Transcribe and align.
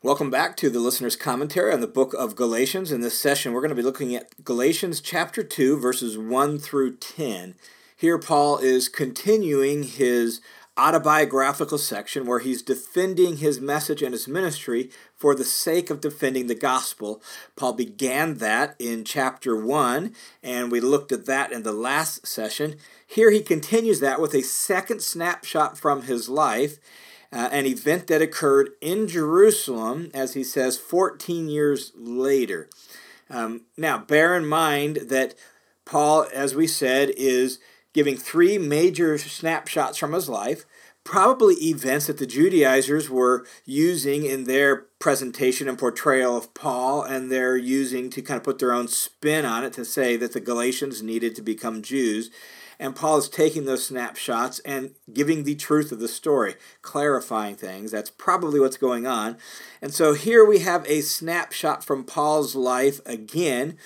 Welcome 0.00 0.30
back 0.30 0.56
to 0.58 0.70
the 0.70 0.78
listener's 0.78 1.16
commentary 1.16 1.72
on 1.72 1.80
the 1.80 1.88
book 1.88 2.14
of 2.14 2.36
Galatians. 2.36 2.92
In 2.92 3.00
this 3.00 3.18
session, 3.18 3.52
we're 3.52 3.62
going 3.62 3.70
to 3.70 3.74
be 3.74 3.82
looking 3.82 4.14
at 4.14 4.44
Galatians 4.44 5.00
chapter 5.00 5.42
2, 5.42 5.76
verses 5.76 6.16
1 6.16 6.60
through 6.60 6.98
10. 6.98 7.56
Here, 7.96 8.16
Paul 8.16 8.58
is 8.58 8.88
continuing 8.88 9.82
his 9.82 10.40
autobiographical 10.76 11.78
section 11.78 12.26
where 12.26 12.38
he's 12.38 12.62
defending 12.62 13.38
his 13.38 13.60
message 13.60 14.00
and 14.00 14.12
his 14.12 14.28
ministry 14.28 14.88
for 15.16 15.34
the 15.34 15.42
sake 15.42 15.90
of 15.90 16.00
defending 16.00 16.46
the 16.46 16.54
gospel. 16.54 17.20
Paul 17.56 17.72
began 17.72 18.34
that 18.34 18.76
in 18.78 19.02
chapter 19.02 19.56
1, 19.56 20.14
and 20.44 20.70
we 20.70 20.78
looked 20.78 21.10
at 21.10 21.26
that 21.26 21.50
in 21.50 21.64
the 21.64 21.72
last 21.72 22.24
session. 22.24 22.76
Here, 23.04 23.32
he 23.32 23.40
continues 23.40 23.98
that 23.98 24.20
with 24.20 24.32
a 24.32 24.42
second 24.42 25.02
snapshot 25.02 25.76
from 25.76 26.02
his 26.02 26.28
life 26.28 26.78
uh, 27.32 27.48
an 27.52 27.66
event 27.66 28.06
that 28.06 28.22
occurred 28.22 28.70
in 28.80 29.06
Jerusalem, 29.06 30.10
as 30.14 30.34
he 30.34 30.42
says, 30.42 30.78
14 30.78 31.48
years 31.48 31.92
later. 31.94 32.68
Um, 33.30 33.62
now, 33.76 33.98
bear 33.98 34.36
in 34.36 34.46
mind 34.46 34.96
that 35.08 35.34
Paul, 35.84 36.26
as 36.32 36.54
we 36.54 36.66
said, 36.66 37.10
is 37.16 37.58
giving 37.92 38.16
three 38.16 38.58
major 38.58 39.18
snapshots 39.18 39.98
from 39.98 40.12
his 40.12 40.28
life, 40.28 40.64
probably 41.04 41.54
events 41.56 42.06
that 42.06 42.18
the 42.18 42.26
Judaizers 42.26 43.08
were 43.08 43.46
using 43.64 44.24
in 44.24 44.44
their 44.44 44.86
presentation 44.98 45.68
and 45.68 45.78
portrayal 45.78 46.36
of 46.36 46.52
Paul, 46.52 47.02
and 47.02 47.30
they're 47.32 47.56
using 47.56 48.10
to 48.10 48.20
kind 48.20 48.36
of 48.36 48.44
put 48.44 48.58
their 48.58 48.72
own 48.72 48.88
spin 48.88 49.44
on 49.46 49.64
it 49.64 49.72
to 49.74 49.84
say 49.84 50.16
that 50.16 50.32
the 50.32 50.40
Galatians 50.40 51.02
needed 51.02 51.34
to 51.36 51.42
become 51.42 51.82
Jews. 51.82 52.30
And 52.80 52.94
Paul 52.94 53.18
is 53.18 53.28
taking 53.28 53.64
those 53.64 53.86
snapshots 53.86 54.60
and 54.60 54.94
giving 55.12 55.42
the 55.42 55.56
truth 55.56 55.90
of 55.90 55.98
the 55.98 56.08
story, 56.08 56.54
clarifying 56.80 57.56
things. 57.56 57.90
That's 57.90 58.10
probably 58.10 58.60
what's 58.60 58.76
going 58.76 59.06
on. 59.06 59.36
And 59.82 59.92
so 59.92 60.14
here 60.14 60.44
we 60.44 60.60
have 60.60 60.86
a 60.86 61.00
snapshot 61.00 61.84
from 61.84 62.04
Paul's 62.04 62.54
life 62.54 63.00
again, 63.04 63.76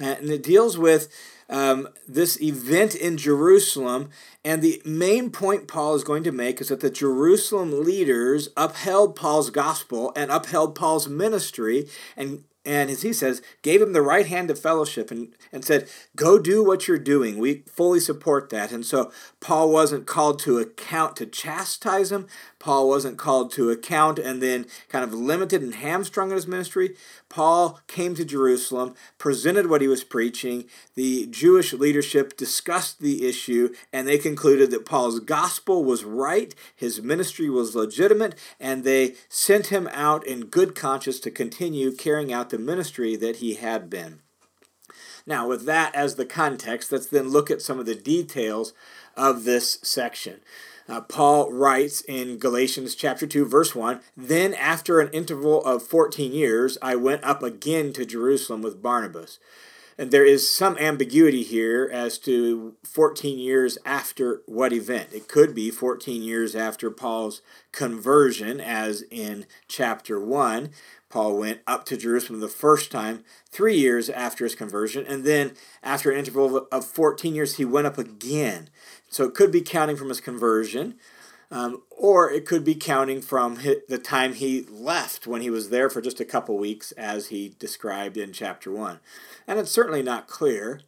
and 0.00 0.28
it 0.30 0.42
deals 0.42 0.76
with 0.76 1.08
um, 1.48 1.88
this 2.08 2.40
event 2.40 2.94
in 2.94 3.16
Jerusalem. 3.16 4.10
And 4.44 4.62
the 4.62 4.82
main 4.84 5.30
point 5.30 5.68
Paul 5.68 5.94
is 5.94 6.02
going 6.02 6.24
to 6.24 6.32
make 6.32 6.60
is 6.60 6.68
that 6.68 6.80
the 6.80 6.90
Jerusalem 6.90 7.84
leaders 7.84 8.48
upheld 8.56 9.14
Paul's 9.14 9.50
gospel 9.50 10.12
and 10.16 10.32
upheld 10.32 10.74
Paul's 10.74 11.08
ministry 11.08 11.88
and 12.16 12.44
and 12.64 12.90
as 12.90 13.02
he 13.02 13.12
says, 13.12 13.42
gave 13.62 13.82
him 13.82 13.92
the 13.92 14.02
right 14.02 14.26
hand 14.26 14.48
of 14.48 14.58
fellowship 14.58 15.10
and, 15.10 15.34
and 15.50 15.64
said, 15.64 15.88
Go 16.14 16.38
do 16.38 16.62
what 16.62 16.86
you're 16.86 16.98
doing. 16.98 17.38
We 17.38 17.64
fully 17.66 17.98
support 17.98 18.50
that. 18.50 18.70
And 18.70 18.86
so 18.86 19.10
Paul 19.40 19.72
wasn't 19.72 20.06
called 20.06 20.38
to 20.40 20.58
account 20.58 21.16
to 21.16 21.26
chastise 21.26 22.12
him. 22.12 22.28
Paul 22.60 22.88
wasn't 22.88 23.18
called 23.18 23.50
to 23.52 23.70
account 23.70 24.20
and 24.20 24.40
then 24.40 24.66
kind 24.88 25.04
of 25.04 25.12
limited 25.12 25.62
and 25.62 25.74
hamstrung 25.74 26.30
in 26.30 26.36
his 26.36 26.46
ministry. 26.46 26.94
Paul 27.28 27.80
came 27.88 28.14
to 28.14 28.24
Jerusalem, 28.24 28.94
presented 29.18 29.68
what 29.68 29.80
he 29.80 29.88
was 29.88 30.04
preaching. 30.04 30.66
The 30.94 31.26
Jewish 31.26 31.72
leadership 31.72 32.36
discussed 32.36 33.00
the 33.00 33.26
issue, 33.26 33.74
and 33.92 34.06
they 34.06 34.18
concluded 34.18 34.70
that 34.70 34.84
Paul's 34.84 35.18
gospel 35.18 35.82
was 35.82 36.04
right, 36.04 36.54
his 36.76 37.02
ministry 37.02 37.50
was 37.50 37.74
legitimate, 37.74 38.38
and 38.60 38.84
they 38.84 39.14
sent 39.28 39.68
him 39.68 39.88
out 39.92 40.24
in 40.24 40.46
good 40.46 40.76
conscience 40.76 41.18
to 41.20 41.30
continue 41.30 41.90
carrying 41.90 42.32
out 42.32 42.50
the 42.52 42.58
ministry 42.58 43.16
that 43.16 43.36
he 43.36 43.54
had 43.54 43.90
been. 43.90 44.20
Now, 45.26 45.48
with 45.48 45.64
that 45.66 45.92
as 45.94 46.14
the 46.14 46.24
context, 46.24 46.92
let's 46.92 47.06
then 47.06 47.30
look 47.30 47.50
at 47.50 47.62
some 47.62 47.80
of 47.80 47.86
the 47.86 47.96
details 47.96 48.72
of 49.16 49.42
this 49.42 49.78
section. 49.82 50.40
Uh, 50.88 51.00
Paul 51.00 51.50
writes 51.52 52.02
in 52.02 52.38
Galatians 52.38 52.94
chapter 52.94 53.26
2 53.26 53.44
verse 53.44 53.74
1, 53.74 54.00
"Then 54.16 54.52
after 54.54 55.00
an 55.00 55.10
interval 55.12 55.64
of 55.64 55.82
14 55.82 56.32
years 56.32 56.76
I 56.82 56.96
went 56.96 57.24
up 57.24 57.42
again 57.42 57.92
to 57.94 58.04
Jerusalem 58.04 58.62
with 58.62 58.82
Barnabas." 58.82 59.38
And 59.98 60.10
there 60.10 60.24
is 60.24 60.50
some 60.50 60.76
ambiguity 60.78 61.42
here 61.42 61.88
as 61.92 62.18
to 62.20 62.74
14 62.82 63.38
years 63.38 63.78
after 63.84 64.42
what 64.46 64.72
event. 64.72 65.10
It 65.12 65.28
could 65.28 65.54
be 65.54 65.70
14 65.70 66.22
years 66.22 66.56
after 66.56 66.90
Paul's 66.90 67.42
conversion, 67.72 68.60
as 68.60 69.04
in 69.10 69.46
chapter 69.68 70.18
1. 70.18 70.70
Paul 71.12 71.36
went 71.36 71.60
up 71.66 71.84
to 71.84 71.96
Jerusalem 71.98 72.40
the 72.40 72.48
first 72.48 72.90
time, 72.90 73.22
three 73.50 73.76
years 73.76 74.08
after 74.08 74.44
his 74.44 74.54
conversion, 74.54 75.04
and 75.06 75.24
then 75.24 75.52
after 75.82 76.10
an 76.10 76.18
interval 76.18 76.66
of 76.72 76.86
14 76.86 77.34
years, 77.34 77.56
he 77.56 77.66
went 77.66 77.86
up 77.86 77.98
again. 77.98 78.70
So 79.10 79.24
it 79.24 79.34
could 79.34 79.52
be 79.52 79.60
counting 79.60 79.96
from 79.96 80.08
his 80.08 80.22
conversion, 80.22 80.94
um, 81.50 81.82
or 81.90 82.30
it 82.30 82.46
could 82.46 82.64
be 82.64 82.74
counting 82.74 83.20
from 83.20 83.58
the 83.90 84.00
time 84.02 84.32
he 84.32 84.62
left 84.70 85.26
when 85.26 85.42
he 85.42 85.50
was 85.50 85.68
there 85.68 85.90
for 85.90 86.00
just 86.00 86.18
a 86.18 86.24
couple 86.24 86.56
weeks, 86.56 86.92
as 86.92 87.26
he 87.26 87.54
described 87.58 88.16
in 88.16 88.32
chapter 88.32 88.72
1. 88.72 88.98
And 89.46 89.58
it's 89.58 89.70
certainly 89.70 90.02
not 90.02 90.28
clear. 90.28 90.80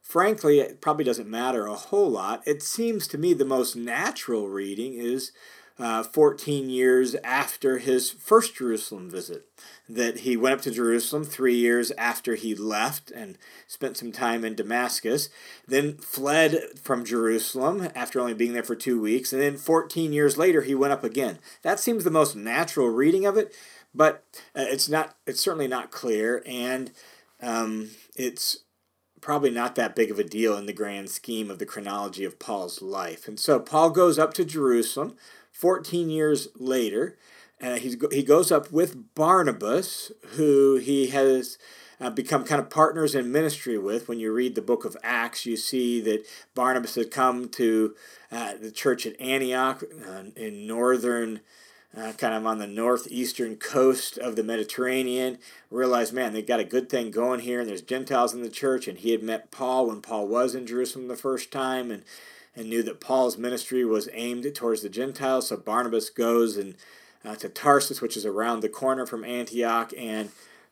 Frankly, 0.00 0.60
it 0.60 0.80
probably 0.80 1.04
doesn't 1.04 1.28
matter 1.28 1.66
a 1.66 1.74
whole 1.74 2.08
lot. 2.10 2.40
It 2.46 2.62
seems 2.62 3.06
to 3.08 3.18
me 3.18 3.34
the 3.34 3.44
most 3.44 3.76
natural 3.76 4.48
reading 4.48 4.94
is 4.94 5.30
uh, 5.78 6.02
14 6.02 6.68
years 6.68 7.14
after 7.22 7.78
his 7.78 8.10
first 8.10 8.56
Jerusalem 8.56 9.10
visit. 9.10 9.46
That 9.88 10.20
he 10.20 10.36
went 10.36 10.54
up 10.54 10.60
to 10.62 10.70
Jerusalem 10.70 11.24
three 11.24 11.54
years 11.54 11.92
after 11.92 12.34
he 12.34 12.54
left 12.54 13.10
and 13.10 13.38
spent 13.66 13.96
some 13.96 14.12
time 14.12 14.44
in 14.44 14.54
Damascus, 14.54 15.30
then 15.66 15.94
fled 15.94 16.78
from 16.82 17.04
Jerusalem 17.04 17.88
after 17.94 18.20
only 18.20 18.34
being 18.34 18.52
there 18.52 18.62
for 18.62 18.76
two 18.76 19.00
weeks, 19.00 19.32
and 19.32 19.40
then 19.40 19.56
14 19.56 20.12
years 20.12 20.36
later 20.36 20.62
he 20.62 20.74
went 20.74 20.92
up 20.92 21.04
again. 21.04 21.38
That 21.62 21.80
seems 21.80 22.04
the 22.04 22.10
most 22.10 22.36
natural 22.36 22.88
reading 22.88 23.24
of 23.24 23.38
it, 23.38 23.54
but 23.94 24.24
uh, 24.54 24.66
it's 24.68 24.88
not. 24.88 25.16
It's 25.26 25.40
certainly 25.40 25.68
not 25.68 25.90
clear, 25.90 26.42
and 26.44 26.90
um, 27.40 27.90
it's 28.14 28.58
probably 29.20 29.50
not 29.50 29.74
that 29.74 29.96
big 29.96 30.10
of 30.10 30.18
a 30.18 30.24
deal 30.24 30.56
in 30.56 30.66
the 30.66 30.72
grand 30.72 31.10
scheme 31.10 31.50
of 31.50 31.58
the 31.58 31.66
chronology 31.66 32.24
of 32.24 32.38
Paul's 32.38 32.80
life. 32.80 33.26
And 33.26 33.38
so 33.38 33.58
Paul 33.58 33.90
goes 33.90 34.18
up 34.18 34.32
to 34.34 34.44
Jerusalem 34.44 35.16
14 35.58 36.08
years 36.08 36.46
later, 36.54 37.18
uh, 37.60 37.74
he's, 37.74 37.96
he 38.12 38.22
goes 38.22 38.52
up 38.52 38.70
with 38.70 39.12
Barnabas, 39.16 40.12
who 40.36 40.76
he 40.76 41.08
has 41.08 41.58
uh, 42.00 42.10
become 42.10 42.44
kind 42.44 42.60
of 42.60 42.70
partners 42.70 43.16
in 43.16 43.32
ministry 43.32 43.76
with. 43.76 44.06
When 44.06 44.20
you 44.20 44.32
read 44.32 44.54
the 44.54 44.62
book 44.62 44.84
of 44.84 44.96
Acts, 45.02 45.46
you 45.46 45.56
see 45.56 46.00
that 46.02 46.24
Barnabas 46.54 46.94
had 46.94 47.10
come 47.10 47.48
to 47.48 47.96
uh, 48.30 48.52
the 48.60 48.70
church 48.70 49.04
at 49.04 49.20
Antioch 49.20 49.82
uh, 50.08 50.30
in 50.36 50.68
northern, 50.68 51.40
uh, 51.96 52.12
kind 52.12 52.34
of 52.34 52.46
on 52.46 52.58
the 52.58 52.68
northeastern 52.68 53.56
coast 53.56 54.16
of 54.16 54.36
the 54.36 54.44
Mediterranean. 54.44 55.38
Realized, 55.72 56.12
man, 56.12 56.34
they 56.34 56.42
got 56.42 56.60
a 56.60 56.64
good 56.64 56.88
thing 56.88 57.10
going 57.10 57.40
here, 57.40 57.58
and 57.58 57.68
there's 57.68 57.82
Gentiles 57.82 58.32
in 58.32 58.42
the 58.42 58.48
church. 58.48 58.86
And 58.86 58.98
he 58.98 59.10
had 59.10 59.24
met 59.24 59.50
Paul 59.50 59.88
when 59.88 60.02
Paul 60.02 60.28
was 60.28 60.54
in 60.54 60.68
Jerusalem 60.68 61.08
the 61.08 61.16
first 61.16 61.50
time, 61.50 61.90
and 61.90 62.04
and 62.58 62.68
knew 62.68 62.82
that 62.82 63.00
Paul's 63.00 63.38
ministry 63.38 63.84
was 63.84 64.08
aimed 64.12 64.52
towards 64.54 64.82
the 64.82 64.88
Gentiles. 64.88 65.48
So 65.48 65.56
Barnabas 65.56 66.10
goes 66.10 66.56
and 66.56 66.74
uh, 67.24 67.36
to 67.36 67.48
Tarsus, 67.48 68.00
which 68.00 68.16
is 68.16 68.26
around 68.26 68.60
the 68.60 68.68
corner 68.68 69.06
from 69.06 69.24
Antioch, 69.24 69.92
and 69.96 70.30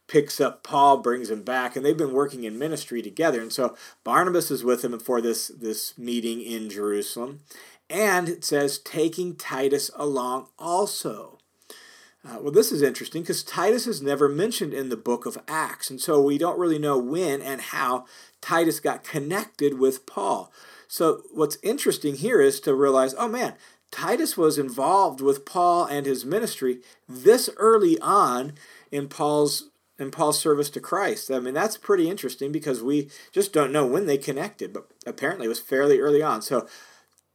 picks 0.09 0.41
up 0.41 0.63
Paul, 0.63 0.99
brings 0.99 1.31
him 1.31 1.43
back, 1.43 1.77
and 1.77 1.85
they've 1.85 1.97
been 1.97 2.13
working 2.13 2.45
in 2.45 2.59
ministry 2.59 3.03
together. 3.03 3.41
And 3.41 3.53
so 3.53 3.77
Barnabas 4.05 4.51
is 4.51 4.65
with 4.65 4.85
him 4.85 4.99
for 4.99 5.21
this 5.21 5.49
this 5.49 5.97
meeting 5.97 6.41
in 6.43 6.69
Jerusalem, 6.71 7.41
and 7.89 8.29
it 8.29 8.45
says 8.45 8.79
taking 8.79 9.37
Titus 9.37 9.91
along 9.95 10.49
also. 10.59 11.39
Uh, 12.25 12.39
well, 12.41 12.53
this 12.53 12.73
is 12.73 12.83
interesting 12.83 13.23
because 13.23 13.45
Titus 13.45 13.87
is 13.87 14.03
never 14.03 14.29
mentioned 14.29 14.75
in 14.75 14.89
the 14.89 14.97
book 14.97 15.27
of 15.27 15.39
Acts, 15.47 15.91
and 15.91 16.01
so 16.01 16.21
we 16.21 16.39
don't 16.39 16.59
really 16.59 16.79
know 16.79 16.99
when 16.99 17.41
and 17.41 17.61
how 17.61 18.07
Titus 18.41 18.81
got 18.81 19.05
connected 19.05 19.79
with 19.79 20.07
Paul. 20.07 20.53
So 20.89 21.23
what's 21.33 21.59
interesting 21.63 22.17
here 22.17 22.41
is 22.41 22.61
to 22.61 22.75
realize, 22.75 23.15
oh 23.19 23.29
man, 23.29 23.55
Titus 23.91 24.37
was 24.37 24.59
involved 24.59 25.21
with 25.21 25.45
Paul 25.45 25.85
and 25.85 26.07
his 26.07 26.25
ministry 26.25 26.81
this 27.09 27.49
early 27.57 27.99
on 28.01 28.53
in 28.91 29.09
Paul's 29.09 29.71
in 29.99 30.11
Paul's 30.11 30.39
service 30.39 30.69
to 30.71 30.81
Christ. 30.81 31.31
I 31.31 31.41
mean, 31.41 31.55
that's 31.55 31.79
pretty 31.79 32.11
interesting 32.11 32.53
because 32.53 32.83
we 32.83 33.09
just 33.33 33.55
don't 33.55 33.73
know 33.73 33.87
when 33.87 34.05
they 34.05 34.19
connected, 34.19 34.73
but 34.75 34.87
apparently 35.07 35.47
it 35.47 35.49
was 35.49 35.61
fairly 35.61 36.01
early 36.01 36.23
on. 36.23 36.43
So 36.43 36.69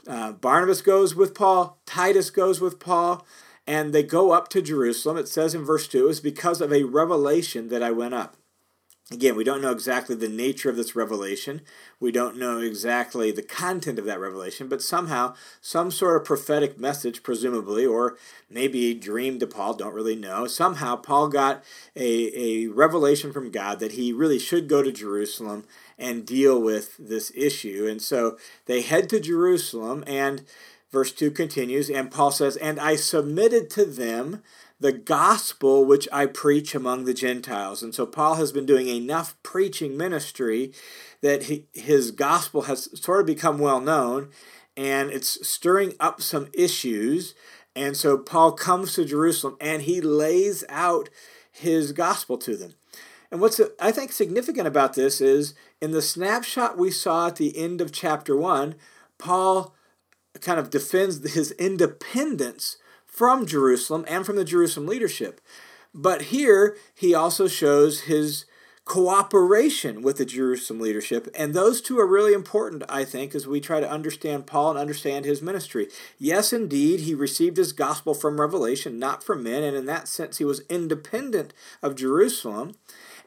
uh, 0.07 0.33
Barnabas 0.33 0.83
goes 0.83 1.15
with 1.15 1.33
Paul, 1.33 1.79
Titus 1.87 2.29
goes 2.29 2.61
with 2.61 2.79
Paul, 2.79 3.25
and 3.65 3.93
they 3.93 4.03
go 4.03 4.31
up 4.31 4.47
to 4.49 4.61
Jerusalem. 4.61 5.17
It 5.17 5.27
says 5.27 5.55
in 5.55 5.63
verse 5.63 5.87
2 5.87 6.07
is 6.07 6.19
because 6.19 6.61
of 6.61 6.71
a 6.71 6.83
revelation 6.83 7.69
that 7.69 7.81
I 7.81 7.89
went 7.91 8.13
up. 8.13 8.37
Again, 9.11 9.35
we 9.35 9.43
don't 9.43 9.61
know 9.61 9.73
exactly 9.73 10.15
the 10.15 10.29
nature 10.29 10.69
of 10.69 10.77
this 10.77 10.95
revelation. 10.95 11.61
We 11.99 12.13
don't 12.13 12.37
know 12.37 12.59
exactly 12.59 13.29
the 13.29 13.41
content 13.41 13.99
of 13.99 14.05
that 14.05 14.21
revelation, 14.21 14.69
but 14.69 14.81
somehow, 14.81 15.35
some 15.59 15.91
sort 15.91 16.15
of 16.15 16.25
prophetic 16.25 16.79
message, 16.79 17.21
presumably, 17.21 17.85
or 17.85 18.17
maybe 18.49 18.85
a 18.85 18.93
dream 18.93 19.37
to 19.39 19.47
Paul, 19.47 19.73
don't 19.73 19.93
really 19.93 20.15
know. 20.15 20.47
Somehow, 20.47 20.95
Paul 20.95 21.27
got 21.27 21.61
a, 21.93 22.31
a 22.39 22.67
revelation 22.67 23.33
from 23.33 23.51
God 23.51 23.81
that 23.81 23.93
he 23.93 24.13
really 24.13 24.39
should 24.39 24.69
go 24.69 24.81
to 24.81 24.93
Jerusalem 24.93 25.65
and 25.99 26.25
deal 26.25 26.61
with 26.61 26.95
this 26.97 27.33
issue. 27.35 27.87
And 27.91 28.01
so 28.01 28.37
they 28.65 28.81
head 28.81 29.09
to 29.09 29.19
Jerusalem, 29.19 30.05
and 30.07 30.43
verse 30.89 31.11
2 31.11 31.31
continues, 31.31 31.89
and 31.89 32.11
Paul 32.11 32.31
says, 32.31 32.55
And 32.55 32.79
I 32.79 32.95
submitted 32.95 33.69
to 33.71 33.83
them 33.83 34.41
the 34.81 34.91
gospel 34.91 35.85
which 35.85 36.09
I 36.11 36.25
preach 36.25 36.73
among 36.73 37.05
the 37.05 37.13
Gentiles. 37.13 37.83
And 37.83 37.93
so 37.93 38.07
Paul 38.07 38.35
has 38.35 38.51
been 38.51 38.65
doing 38.65 38.87
enough 38.87 39.35
preaching 39.43 39.95
ministry 39.95 40.73
that 41.21 41.43
he, 41.43 41.67
his 41.73 42.09
gospel 42.09 42.63
has 42.63 42.89
sort 42.99 43.21
of 43.21 43.27
become 43.27 43.59
well 43.59 43.79
known 43.79 44.29
and 44.75 45.11
it's 45.11 45.47
stirring 45.47 45.93
up 45.99 46.19
some 46.19 46.49
issues. 46.53 47.35
And 47.75 47.95
so 47.95 48.17
Paul 48.17 48.53
comes 48.53 48.95
to 48.95 49.05
Jerusalem 49.05 49.55
and 49.61 49.83
he 49.83 50.01
lays 50.01 50.63
out 50.67 51.09
his 51.51 51.91
gospel 51.91 52.39
to 52.39 52.57
them. 52.57 52.73
And 53.29 53.39
what's 53.39 53.61
I 53.79 53.91
think 53.91 54.11
significant 54.11 54.67
about 54.67 54.95
this 54.95 55.21
is 55.21 55.53
in 55.79 55.91
the 55.91 56.01
snapshot 56.01 56.77
we 56.77 56.89
saw 56.89 57.27
at 57.27 57.35
the 57.35 57.55
end 57.55 57.81
of 57.81 57.91
chapter 57.91 58.35
1, 58.35 58.73
Paul 59.19 59.75
kind 60.41 60.59
of 60.59 60.71
defends 60.71 61.33
his 61.33 61.51
independence 61.51 62.77
from 63.11 63.45
Jerusalem 63.45 64.05
and 64.07 64.25
from 64.25 64.37
the 64.37 64.45
Jerusalem 64.45 64.87
leadership. 64.87 65.41
But 65.93 66.23
here 66.23 66.77
he 66.95 67.13
also 67.13 67.47
shows 67.47 68.01
his 68.01 68.45
cooperation 68.85 70.01
with 70.01 70.17
the 70.17 70.25
Jerusalem 70.25 70.79
leadership. 70.79 71.27
And 71.35 71.53
those 71.53 71.81
two 71.81 71.99
are 71.99 72.07
really 72.07 72.33
important, 72.33 72.83
I 72.89 73.05
think, 73.05 73.35
as 73.35 73.45
we 73.45 73.61
try 73.61 73.79
to 73.79 73.89
understand 73.89 74.47
Paul 74.47 74.71
and 74.71 74.79
understand 74.79 75.23
his 75.23 75.41
ministry. 75.41 75.87
Yes, 76.17 76.51
indeed, 76.51 77.01
he 77.01 77.13
received 77.13 77.57
his 77.57 77.73
gospel 77.73 78.13
from 78.13 78.41
revelation, 78.41 78.97
not 78.97 79.23
from 79.23 79.43
men, 79.43 79.63
and 79.63 79.77
in 79.77 79.85
that 79.85 80.07
sense, 80.07 80.39
he 80.39 80.45
was 80.45 80.63
independent 80.69 81.53
of 81.83 81.95
Jerusalem. 81.95 82.75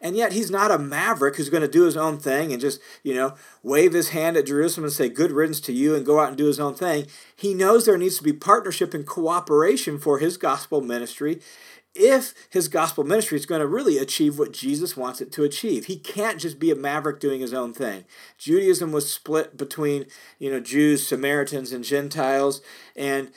And 0.01 0.15
yet 0.15 0.33
he's 0.33 0.51
not 0.51 0.71
a 0.71 0.77
maverick 0.77 1.35
who's 1.35 1.49
going 1.49 1.61
to 1.61 1.67
do 1.67 1.83
his 1.83 1.97
own 1.97 2.17
thing 2.17 2.51
and 2.51 2.61
just, 2.61 2.79
you 3.03 3.13
know, 3.13 3.35
wave 3.63 3.93
his 3.93 4.09
hand 4.09 4.37
at 4.37 4.47
Jerusalem 4.47 4.85
and 4.85 4.93
say, 4.93 5.09
good 5.09 5.31
riddance 5.31 5.59
to 5.61 5.73
you 5.73 5.95
and 5.95 6.05
go 6.05 6.19
out 6.19 6.29
and 6.29 6.37
do 6.37 6.45
his 6.45 6.59
own 6.59 6.75
thing. 6.75 7.07
He 7.35 7.53
knows 7.53 7.85
there 7.85 7.97
needs 7.97 8.17
to 8.17 8.23
be 8.23 8.33
partnership 8.33 8.93
and 8.93 9.05
cooperation 9.05 9.99
for 9.99 10.19
his 10.19 10.37
gospel 10.37 10.81
ministry 10.81 11.39
if 11.95 12.33
his 12.49 12.67
gospel 12.67 13.05
ministry 13.05 13.37
is 13.37 13.45
going 13.45 13.61
to 13.61 13.67
really 13.67 13.97
achieve 13.97 14.37
what 14.37 14.51
Jesus 14.51 14.97
wants 14.97 15.21
it 15.21 15.31
to 15.31 15.43
achieve. 15.43 15.85
He 15.85 15.95
can't 15.95 16.39
just 16.39 16.59
be 16.59 16.69
a 16.69 16.75
maverick 16.75 17.21
doing 17.21 17.39
his 17.39 17.53
own 17.53 17.73
thing. 17.73 18.03
Judaism 18.37 18.91
was 18.91 19.11
split 19.11 19.55
between, 19.55 20.05
you 20.37 20.51
know, 20.51 20.59
Jews, 20.59 21.07
Samaritans, 21.07 21.71
and 21.71 21.85
Gentiles, 21.85 22.61
and 22.97 23.31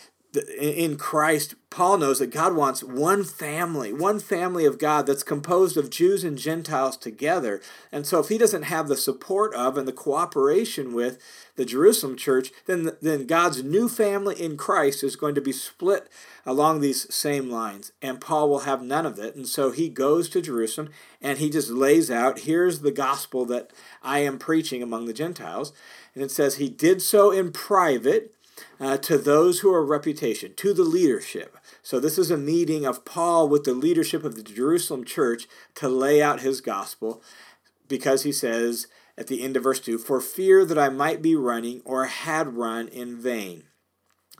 in 0.58 0.96
Christ, 0.96 1.54
Paul 1.70 1.98
knows 1.98 2.18
that 2.18 2.30
God 2.30 2.54
wants 2.54 2.82
one 2.82 3.24
family, 3.24 3.92
one 3.92 4.20
family 4.20 4.64
of 4.64 4.78
God 4.78 5.06
that's 5.06 5.22
composed 5.22 5.76
of 5.76 5.90
Jews 5.90 6.24
and 6.24 6.38
Gentiles 6.38 6.96
together. 6.96 7.60
And 7.92 8.06
so, 8.06 8.20
if 8.20 8.28
he 8.28 8.38
doesn't 8.38 8.64
have 8.64 8.88
the 8.88 8.96
support 8.96 9.54
of 9.54 9.76
and 9.76 9.86
the 9.86 9.92
cooperation 9.92 10.94
with 10.94 11.18
the 11.56 11.64
Jerusalem 11.64 12.16
church, 12.16 12.50
then, 12.66 12.92
then 13.02 13.26
God's 13.26 13.62
new 13.62 13.88
family 13.88 14.34
in 14.40 14.56
Christ 14.56 15.04
is 15.04 15.16
going 15.16 15.34
to 15.34 15.40
be 15.40 15.52
split 15.52 16.08
along 16.46 16.80
these 16.80 17.12
same 17.14 17.50
lines. 17.50 17.92
And 18.00 18.20
Paul 18.20 18.48
will 18.48 18.60
have 18.60 18.82
none 18.82 19.06
of 19.06 19.18
it. 19.18 19.34
And 19.34 19.46
so, 19.46 19.70
he 19.70 19.88
goes 19.88 20.28
to 20.30 20.42
Jerusalem 20.42 20.90
and 21.20 21.38
he 21.38 21.50
just 21.50 21.70
lays 21.70 22.10
out 22.10 22.40
here's 22.40 22.80
the 22.80 22.92
gospel 22.92 23.44
that 23.46 23.72
I 24.02 24.20
am 24.20 24.38
preaching 24.38 24.82
among 24.82 25.06
the 25.06 25.12
Gentiles. 25.12 25.72
And 26.14 26.24
it 26.24 26.30
says, 26.30 26.56
He 26.56 26.68
did 26.68 27.02
so 27.02 27.30
in 27.30 27.52
private 27.52 28.34
uh, 28.80 28.96
to 28.98 29.18
those 29.18 29.60
who 29.60 29.72
are 29.72 29.84
reputation, 29.84 30.54
to 30.54 30.72
the 30.72 30.84
leadership. 30.84 31.56
So, 31.82 32.00
this 32.00 32.18
is 32.18 32.30
a 32.30 32.38
meeting 32.38 32.84
of 32.84 33.04
Paul 33.04 33.48
with 33.48 33.64
the 33.64 33.74
leadership 33.74 34.24
of 34.24 34.36
the 34.36 34.42
Jerusalem 34.42 35.04
church 35.04 35.46
to 35.76 35.88
lay 35.88 36.22
out 36.22 36.40
his 36.40 36.60
gospel 36.60 37.22
because 37.88 38.22
he 38.22 38.32
says 38.32 38.86
at 39.16 39.26
the 39.26 39.42
end 39.42 39.56
of 39.56 39.64
verse 39.64 39.80
2 39.80 39.98
For 39.98 40.20
fear 40.20 40.64
that 40.64 40.78
I 40.78 40.88
might 40.88 41.20
be 41.20 41.34
running 41.34 41.82
or 41.84 42.06
had 42.06 42.56
run 42.56 42.88
in 42.88 43.20
vain. 43.20 43.64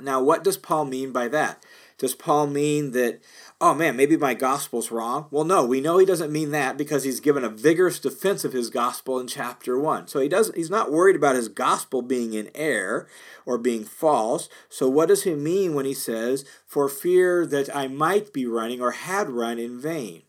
Now, 0.01 0.23
what 0.23 0.45
does 0.45 0.57
Paul 0.57 0.85
mean 0.85 1.11
by 1.11 1.29
that? 1.29 1.65
Does 1.99 2.15
Paul 2.15 2.47
mean 2.47 2.93
that, 2.93 3.21
oh 3.61 3.75
man, 3.75 3.97
maybe 3.97 4.17
my 4.17 4.35
gospel's 4.35 4.91
wrong? 4.91 5.27
Well, 5.31 5.45
no, 5.45 5.65
we 5.65 5.81
know 5.81 5.99
he 5.99 6.07
doesn't 6.07 6.33
mean 6.33 6.51
that 6.53 6.77
because 6.77 7.05
he's 7.05 7.21
given 7.21 7.45
a 7.45 7.49
vigorous 7.49 7.99
defense 7.99 8.45
of 8.45 8.53
his 8.53 8.71
gospel 8.71 9.19
in 9.19 9.27
chapter 9.27 9.79
1. 9.79 10.09
So 10.09 10.21
he 10.21 10.29
doesn't 10.29 10.57
he's 10.57 10.71
not 10.71 10.93
worried 10.93 11.17
about 11.17 11.37
his 11.37 11.49
gospel 11.49 12.03
being 12.03 12.35
in 12.35 12.51
error 12.55 13.09
or 13.45 13.59
being 13.59 13.85
false. 13.85 14.49
So 14.69 14.89
what 14.89 15.09
does 15.09 15.25
he 15.25 15.35
mean 15.35 15.75
when 15.75 15.87
he 15.87 15.95
says, 15.95 16.45
for 16.67 16.89
fear 16.89 17.47
that 17.47 17.75
I 17.75 17.89
might 17.89 18.33
be 18.33 18.47
running 18.47 18.81
or 18.81 18.93
had 18.93 19.31
run 19.31 19.59
in 19.59 19.81
vain? 19.81 20.23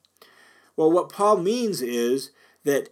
Well, 0.75 0.91
what 0.91 1.09
Paul 1.09 1.37
means 1.37 1.81
is 1.81 2.31
that 2.63 2.89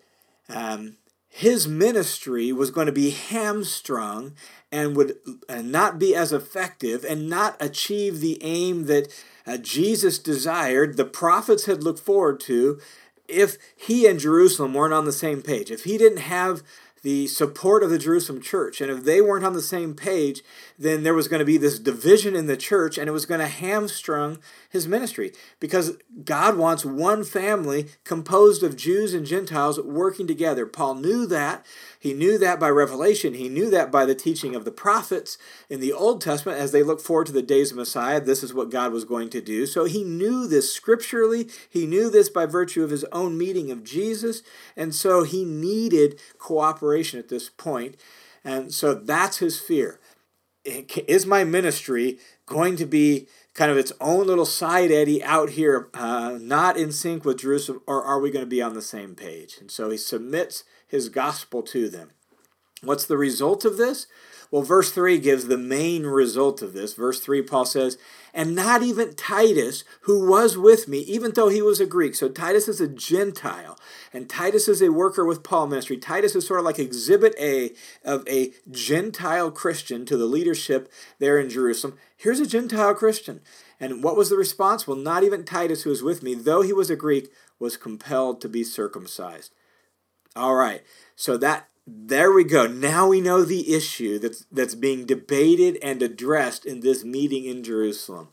um, 0.50 0.98
his 1.38 1.68
ministry 1.68 2.51
was 2.51 2.72
going 2.72 2.88
to 2.88 2.92
be 2.92 3.12
hamstrung 3.12 4.34
and 4.72 4.95
would 4.95 5.18
not 5.48 6.00
be 6.00 6.16
as 6.16 6.34
effective 6.34 7.06
and 7.06 7.30
not 7.30 7.56
achieve 7.60 8.22
the 8.22 8.42
aim 8.42 8.88
that 8.88 9.13
uh, 9.45 9.56
Jesus 9.57 10.18
desired, 10.18 10.98
the 10.98 11.06
prophets 11.06 11.66
had 11.66 11.84
looked 11.84 12.00
forward 12.00 12.39
to, 12.39 12.80
if 13.28 13.60
he 13.75 14.07
and 14.07 14.19
Jerusalem 14.19 14.74
weren't 14.74 14.95
on 14.95 15.06
the 15.06 15.12
same 15.12 15.44
page. 15.44 15.69
If 15.69 15.84
he 15.84 15.95
didn't 16.00 16.22
have 16.22 16.63
the 17.01 17.27
support 17.27 17.83
of 17.83 17.89
the 17.89 17.97
Jerusalem 17.97 18.41
church. 18.41 18.81
And 18.81 18.91
if 18.91 19.03
they 19.03 19.21
weren't 19.21 19.45
on 19.45 19.53
the 19.53 19.61
same 19.61 19.94
page, 19.94 20.41
then 20.77 21.03
there 21.03 21.13
was 21.13 21.27
going 21.27 21.39
to 21.39 21.45
be 21.45 21.57
this 21.57 21.79
division 21.79 22.35
in 22.35 22.47
the 22.47 22.57
church 22.57 22.97
and 22.97 23.07
it 23.07 23.13
was 23.13 23.25
going 23.25 23.39
to 23.39 23.47
hamstrung 23.47 24.39
his 24.69 24.88
ministry 24.88 25.33
because 25.59 25.97
God 26.23 26.57
wants 26.57 26.85
one 26.85 27.23
family 27.23 27.88
composed 28.03 28.63
of 28.63 28.75
Jews 28.75 29.13
and 29.13 29.25
Gentiles 29.25 29.79
working 29.81 30.27
together. 30.27 30.65
Paul 30.65 30.95
knew 30.95 31.25
that. 31.27 31.65
He 32.07 32.13
knew 32.13 32.38
that 32.38 32.57
by 32.57 32.69
revelation. 32.69 33.33
He 33.33 33.50
knew 33.50 33.69
that 33.69 33.92
by 33.92 34.06
the 34.06 34.15
teaching 34.15 34.56
of 34.56 34.63
the 34.63 34.71
prophets 34.71 35.38
in 35.69 35.81
the 35.81 35.92
Old 35.92 36.21
Testament 36.21 36.57
as 36.57 36.71
they 36.71 36.81
look 36.81 37.01
forward 37.01 37.27
to 37.27 37.33
the 37.33 37.42
days 37.42 37.71
of 37.71 37.77
Messiah. 37.77 38.21
This 38.21 38.44
is 38.44 38.54
what 38.54 38.69
God 38.69 38.94
was 38.94 39.04
going 39.04 39.30
to 39.31 39.42
do. 39.42 39.65
So 39.65 39.83
he 39.83 40.06
knew 40.06 40.48
this 40.48 40.74
scripturally. 40.74 41.50
He 41.69 41.86
knew 41.86 42.09
this 42.09 42.30
by 42.30 42.45
virtue 42.45 42.81
of 42.81 42.92
his 42.92 43.04
own 43.12 43.38
meeting 43.38 43.71
of 43.71 43.83
Jesus. 43.83 44.42
And 44.77 44.95
so 44.95 45.24
he 45.24 45.44
needed 45.44 46.18
cooperation 46.38 47.19
at 47.19 47.27
this 47.27 47.50
point. 47.50 47.98
And 48.42 48.74
so 48.74 48.94
that's 48.94 49.39
his 49.39 49.60
fear. 49.60 50.00
Is 50.63 51.25
my 51.25 51.44
ministry 51.44 52.19
going 52.45 52.77
to 52.77 52.86
be 52.86 53.27
kind 53.53 53.69
of 53.69 53.77
its 53.77 53.92
own 54.00 54.27
little 54.27 54.45
side 54.45 54.92
eddy 54.92 55.21
out 55.25 55.50
here, 55.50 55.89
uh, 55.94 56.38
not 56.39 56.77
in 56.77 56.94
sync 56.94 57.25
with 57.25 57.39
Jerusalem, 57.39 57.81
or 57.86 58.01
are 58.01 58.21
we 58.21 58.31
going 58.31 58.45
to 58.45 58.50
be 58.50 58.62
on 58.62 58.75
the 58.75 58.81
same 58.81 59.13
page? 59.13 59.57
And 59.60 59.69
so 59.69 59.89
he 59.89 59.98
submits 59.98 60.63
his 60.88 61.10
gospel 61.10 61.62
to 61.63 61.89
them. 61.89 62.12
What's 62.84 63.06
the 63.06 63.18
result 63.18 63.66
of 63.66 63.78
this? 63.78 64.07
Well, 64.50 64.62
verse 64.62 64.92
3 64.92 65.18
gives 65.18 65.48
the 65.48 65.57
main 65.57 66.06
result 66.06 66.62
of 66.62 66.72
this. 66.72 66.94
Verse 66.94 67.19
3, 67.19 67.42
Paul 67.42 67.66
says, 67.66 67.98
And 68.34 68.56
not 68.56 68.81
even 68.81 69.13
Titus, 69.13 69.84
who 70.01 70.25
was 70.25 70.57
with 70.57 70.88
me, 70.88 71.00
even 71.00 71.34
though 71.34 71.50
he 71.50 71.62
was 71.62 71.81
a 71.81 71.86
Greek. 71.86 72.16
So 72.16 72.30
Titus 72.30 72.69
is 72.69 72.80
a 72.80 72.88
Gentile, 72.88 73.77
and 74.13 74.29
Titus 74.29 74.70
is 74.70 74.82
a 74.82 74.91
worker 74.91 75.25
with 75.25 75.44
Paul 75.44 75.67
ministry. 75.67 75.98
Titus 75.98 76.34
is 76.34 76.48
sort 76.48 76.62
of 76.62 76.65
like 76.65 76.79
exhibit 76.79 77.36
A 77.38 77.74
of 78.06 78.25
a 78.27 78.53
Gentile 78.72 79.51
Christian 79.51 80.06
to 80.06 80.15
the 80.15 80.25
leadership 80.25 80.89
there 81.20 81.38
in 81.38 81.50
Jerusalem. 81.50 81.98
Here's 82.15 82.39
a 82.39 82.48
Gentile 82.48 82.94
Christian. 82.94 83.41
And 83.82 84.01
what 84.01 84.15
was 84.15 84.29
the 84.29 84.38
response? 84.38 84.88
Well, 84.88 84.98
not 84.98 85.24
even 85.24 85.44
Titus, 85.44 85.84
who 85.84 85.89
was 85.89 86.03
with 86.03 86.24
me, 86.24 86.36
though 86.36 86.62
he 86.62 86.74
was 86.74 86.89
a 86.89 86.96
Greek, 86.96 87.32
was 87.60 87.75
compelled 87.75 88.39
to 88.41 88.50
be 88.50 88.63
circumcised. 88.63 89.51
All 90.38 90.56
right. 90.56 90.84
So 91.15 91.36
that 91.38 91.67
there 91.88 92.32
we 92.34 92.44
go. 92.44 92.67
Now 92.67 93.08
we 93.08 93.22
know 93.22 93.44
the 93.44 93.74
issue 93.74 94.20
that's 94.20 94.46
that's 94.51 94.75
being 94.75 95.06
debated 95.06 95.77
and 95.82 96.01
addressed 96.01 96.65
in 96.65 96.82
this 96.82 97.03
meeting 97.03 97.46
in 97.46 97.63
Jerusalem. 97.63 98.27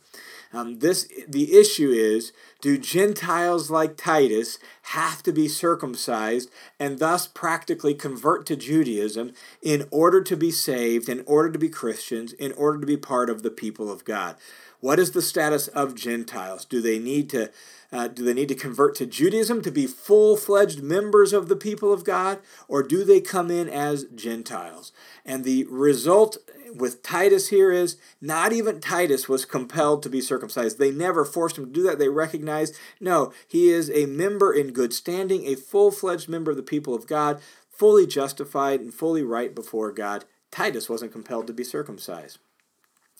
Um, 0.52 0.80
this 0.80 1.08
the 1.28 1.56
issue 1.56 1.90
is: 1.90 2.32
Do 2.60 2.78
Gentiles 2.78 3.70
like 3.70 3.96
Titus 3.96 4.58
have 4.82 5.22
to 5.22 5.32
be 5.32 5.48
circumcised 5.48 6.50
and 6.78 6.98
thus 6.98 7.26
practically 7.26 7.94
convert 7.94 8.44
to 8.46 8.56
Judaism 8.56 9.32
in 9.62 9.86
order 9.90 10.20
to 10.22 10.36
be 10.36 10.50
saved, 10.50 11.08
in 11.08 11.22
order 11.26 11.50
to 11.50 11.58
be 11.58 11.68
Christians, 11.68 12.32
in 12.32 12.52
order 12.52 12.80
to 12.80 12.86
be 12.86 12.96
part 12.96 13.30
of 13.30 13.42
the 13.42 13.50
people 13.50 13.90
of 13.90 14.04
God? 14.04 14.36
What 14.84 14.98
is 14.98 15.12
the 15.12 15.22
status 15.22 15.68
of 15.68 15.94
Gentiles? 15.94 16.66
Do 16.66 16.82
they 16.82 16.98
need 16.98 17.30
to 17.30 17.50
uh, 17.90 18.08
do 18.08 18.22
they 18.22 18.34
need 18.34 18.48
to 18.48 18.54
convert 18.54 18.94
to 18.96 19.06
Judaism 19.06 19.62
to 19.62 19.70
be 19.70 19.86
full 19.86 20.36
fledged 20.36 20.82
members 20.82 21.32
of 21.32 21.48
the 21.48 21.56
people 21.56 21.90
of 21.90 22.04
God, 22.04 22.40
or 22.68 22.82
do 22.82 23.02
they 23.02 23.22
come 23.22 23.50
in 23.50 23.66
as 23.66 24.04
Gentiles? 24.14 24.92
And 25.24 25.42
the 25.42 25.64
result 25.70 26.36
with 26.74 27.02
Titus 27.02 27.48
here 27.48 27.72
is 27.72 27.96
not 28.20 28.52
even 28.52 28.78
Titus 28.78 29.26
was 29.26 29.46
compelled 29.46 30.02
to 30.02 30.10
be 30.10 30.20
circumcised. 30.20 30.78
They 30.78 30.90
never 30.90 31.24
forced 31.24 31.56
him 31.56 31.64
to 31.64 31.72
do 31.72 31.82
that. 31.84 31.98
They 31.98 32.10
recognized, 32.10 32.76
no, 33.00 33.32
he 33.48 33.70
is 33.70 33.90
a 33.90 34.04
member 34.04 34.52
in 34.52 34.74
good 34.74 34.92
standing, 34.92 35.46
a 35.46 35.54
full 35.54 35.92
fledged 35.92 36.28
member 36.28 36.50
of 36.50 36.58
the 36.58 36.62
people 36.62 36.94
of 36.94 37.06
God, 37.06 37.40
fully 37.70 38.06
justified 38.06 38.80
and 38.80 38.92
fully 38.92 39.22
right 39.22 39.54
before 39.54 39.92
God. 39.92 40.26
Titus 40.50 40.90
wasn't 40.90 41.12
compelled 41.12 41.46
to 41.46 41.54
be 41.54 41.64
circumcised. 41.64 42.38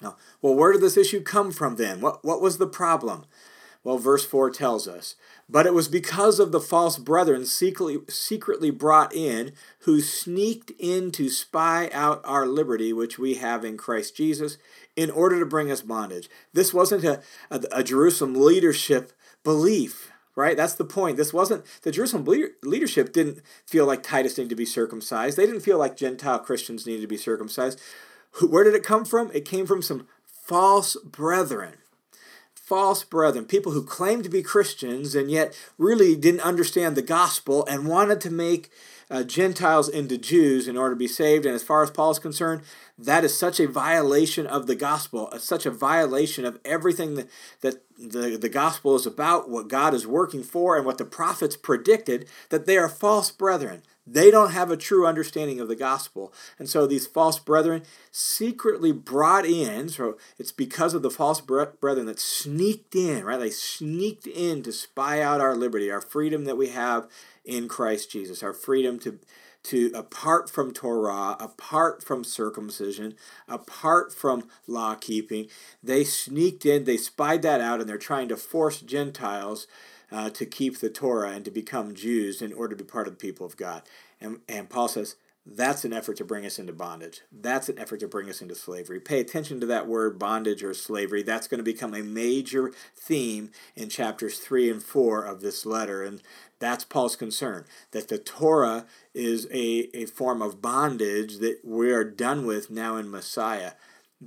Now, 0.05 0.17
well, 0.43 0.55
where 0.55 0.73
did 0.73 0.83
this 0.83 0.99
issue 0.99 1.23
come 1.23 1.51
from 1.51 1.77
then? 1.77 2.03
What, 2.03 2.25
what 2.25 2.43
was 2.43 2.59
the 2.59 2.67
problem? 2.67 3.25
Well, 3.83 3.99
verse 3.99 4.25
4 4.25 4.51
tells 4.51 4.87
us, 4.87 5.15
But 5.49 5.67
it 5.67 5.75
was 5.75 5.89
because 5.89 6.39
of 6.39 6.53
the 6.53 6.61
false 6.61 6.99
brethren 6.99 7.47
secretly, 7.47 7.99
secretly 8.09 8.71
brought 8.71 9.15
in, 9.15 9.53
who 9.81 10.01
sneaked 10.01 10.73
in 10.79 11.11
to 11.13 11.29
spy 11.31 11.91
out 11.93 12.21
our 12.25 12.47
liberty, 12.47 12.93
which 12.93 13.19
we 13.19 13.35
have 13.35 13.65
in 13.65 13.79
Christ 13.79 14.17
Jesus, 14.17 14.59
in 14.95 15.11
order 15.11 15.39
to 15.41 15.47
bring 15.47 15.71
us 15.71 15.81
bondage. 15.81 16.29
This 16.53 16.73
wasn't 16.75 17.05
a, 17.05 17.23
a, 17.51 17.63
a 17.73 17.83
Jerusalem 17.83 18.35
leadership 18.35 19.13
belief 19.43 20.11
right? 20.37 20.57
That's 20.57 20.75
the 20.75 20.85
point. 20.85 21.17
This 21.17 21.33
wasn't 21.33 21.65
the 21.83 21.93
Jerusalem 21.93 22.27
leadership 22.65 23.13
didn't 23.13 23.41
feel 23.65 23.87
like 23.87 24.03
Titus 24.03 24.37
needed 24.37 24.51
to 24.51 24.57
be 24.57 24.67
circumcised. 24.67 25.37
They 25.37 25.47
didn't 25.47 25.61
feel 25.61 25.79
like 25.79 25.97
Gentile 25.97 26.41
Christians 26.41 26.89
needed 26.89 27.03
to 27.03 27.07
be 27.07 27.17
circumcised. 27.17 27.81
Where 28.41 28.65
did 28.65 28.75
it 28.75 28.83
come 28.83 29.05
from? 29.05 29.31
It 29.33 29.45
came 29.45 29.67
from 29.67 29.83
some 29.83 30.07
false 30.27 30.97
brethren. 31.05 31.75
False 32.55 33.05
brethren, 33.05 33.45
people 33.45 33.73
who 33.73 33.85
claimed 33.85 34.25
to 34.25 34.31
be 34.31 34.43
Christians 34.43 35.15
and 35.15 35.31
yet 35.31 35.55
really 35.77 36.17
didn't 36.17 36.41
understand 36.41 36.97
the 36.97 37.03
gospel 37.03 37.67
and 37.67 37.87
wanted 37.87 38.23
to 38.23 38.31
make 38.31 38.71
uh, 39.11 39.23
Gentiles 39.23 39.89
into 39.89 40.17
Jews 40.17 40.67
in 40.67 40.77
order 40.77 40.95
to 40.95 40.99
be 40.99 41.07
saved. 41.07 41.45
And 41.45 41.55
as 41.55 41.63
far 41.63 41.83
as 41.83 41.91
Paul 41.91 42.13
is 42.13 42.19
concerned, 42.19 42.63
that 42.97 43.23
is 43.23 43.37
such 43.37 43.61
a 43.61 43.69
violation 43.69 44.47
of 44.47 44.67
the 44.67 44.75
gospel, 44.75 45.29
uh, 45.31 45.39
such 45.39 45.67
a 45.67 45.71
violation 45.71 46.47
of 46.47 46.59
everything 46.65 47.17
that, 47.17 47.29
that 47.61 47.83
the, 47.99 48.39
the 48.39 48.49
gospel 48.49 48.97
is 48.97 49.05
about, 49.07 49.51
what 49.51 49.69
God 49.69 49.93
is 49.93 50.07
working 50.07 50.43
for, 50.43 50.77
and 50.77 50.87
what 50.87 50.97
the 50.97 51.05
prophets 51.05 51.57
predicted, 51.57 52.27
that 52.49 52.65
they 52.65 52.79
are 52.79 52.89
false 52.89 53.31
brethren. 53.31 53.83
They 54.07 54.31
don't 54.31 54.53
have 54.53 54.71
a 54.71 54.77
true 54.77 55.07
understanding 55.07 55.61
of 55.61 55.69
the 55.69 55.77
gospel. 55.77 56.33
And 56.59 56.69
so 56.69 56.87
these 56.87 57.07
false 57.07 57.39
brethren 57.39 57.85
secretly 58.11 58.93
brought 58.93 59.47
in, 59.47 59.89
so 59.89 60.19
it's 60.39 60.53
because 60.53 60.93
of 60.93 61.03
the 61.03 61.11
false 61.11 61.41
brethren 61.41 62.07
that 62.07 62.21
sneaked 62.21 62.95
in, 62.95 63.25
right? 63.25 63.39
They 63.39 63.51
sneaked 63.51 64.27
in 64.27 64.63
to 64.63 64.73
spy 64.73 65.21
out 65.21 65.41
our 65.41 65.57
liberty, 65.57 65.91
our 65.91 66.03
freedom 66.03 66.45
that 66.45 66.59
we 66.59 66.69
have 66.69 67.09
in 67.45 67.69
Christ 67.69 68.11
Jesus, 68.11 68.43
our 68.43 68.53
freedom 68.53 68.99
to 69.01 69.19
to 69.65 69.91
apart 69.95 70.51
from 70.51 70.73
Torah, 70.73 71.37
apart 71.41 72.05
from 72.05 72.23
circumcision, 72.23 73.15
apart 73.49 74.13
from 74.13 74.49
law 74.67 74.95
keeping, 74.95 75.49
they 75.83 76.05
sneaked 76.05 76.67
in, 76.67 76.85
they 76.85 76.99
spied 76.99 77.41
that 77.43 77.63
out, 77.63 77.81
and 77.81 77.89
they're 77.89 77.97
trying 77.97 78.29
to 78.29 78.37
force 78.37 78.83
Gentiles 78.83 79.67
uh, 80.15 80.31
to 80.31 80.47
keep 80.47 80.79
the 80.79 80.89
Torah 80.89 81.31
and 81.31 81.45
to 81.45 81.51
become 81.51 81.95
Jews 81.95 82.41
in 82.41 82.53
order 82.53 82.77
to 82.77 82.85
be 82.85 82.89
part 82.89 83.09
of 83.09 83.15
the 83.15 83.19
people 83.19 83.45
of 83.45 83.57
God. 83.57 83.83
And, 84.21 84.39
and 84.49 84.71
Paul 84.71 84.87
says, 84.87 85.17
that's 85.45 85.85
an 85.85 85.93
effort 85.93 86.17
to 86.19 86.25
bring 86.25 86.47
us 86.47 86.59
into 86.59 86.73
bondage. 86.73 87.23
That's 87.31 87.69
an 87.69 87.79
effort 87.79 88.01
to 88.01 88.09
bring 88.09 88.31
us 88.31 88.41
into 88.41 88.55
slavery. 88.55 89.01
Pay 89.01 89.21
attention 89.21 89.61
to 89.61 89.67
that 89.67 89.89
word 89.89 90.19
bondage 90.19 90.63
or 90.63 90.73
slavery. 90.73 91.23
That's 91.23 91.49
going 91.49 91.59
to 91.59 91.65
become 91.65 91.95
a 91.95 92.03
major 92.03 92.73
theme 92.97 93.51
in 93.75 93.89
chapters 93.91 94.39
3 94.39 94.71
and 94.71 94.83
4 94.83 95.25
of 95.25 95.41
this 95.41 95.67
letter. 95.67 96.03
And 96.03 96.23
that's 96.61 96.85
Paul's 96.85 97.17
concern 97.17 97.67
that 97.91 98.09
the 98.09 98.17
Torah 98.17 98.87
is 99.13 99.47
a, 99.51 99.91
a 99.95 100.07
form 100.07 100.41
of 100.41 100.63
bondage 100.63 101.39
that 101.39 101.59
we 101.65 101.91
are 101.93 102.05
done 102.05 102.47
with 102.47 102.71
now 102.71 102.97
in 102.97 103.11
Messiah. 103.11 103.73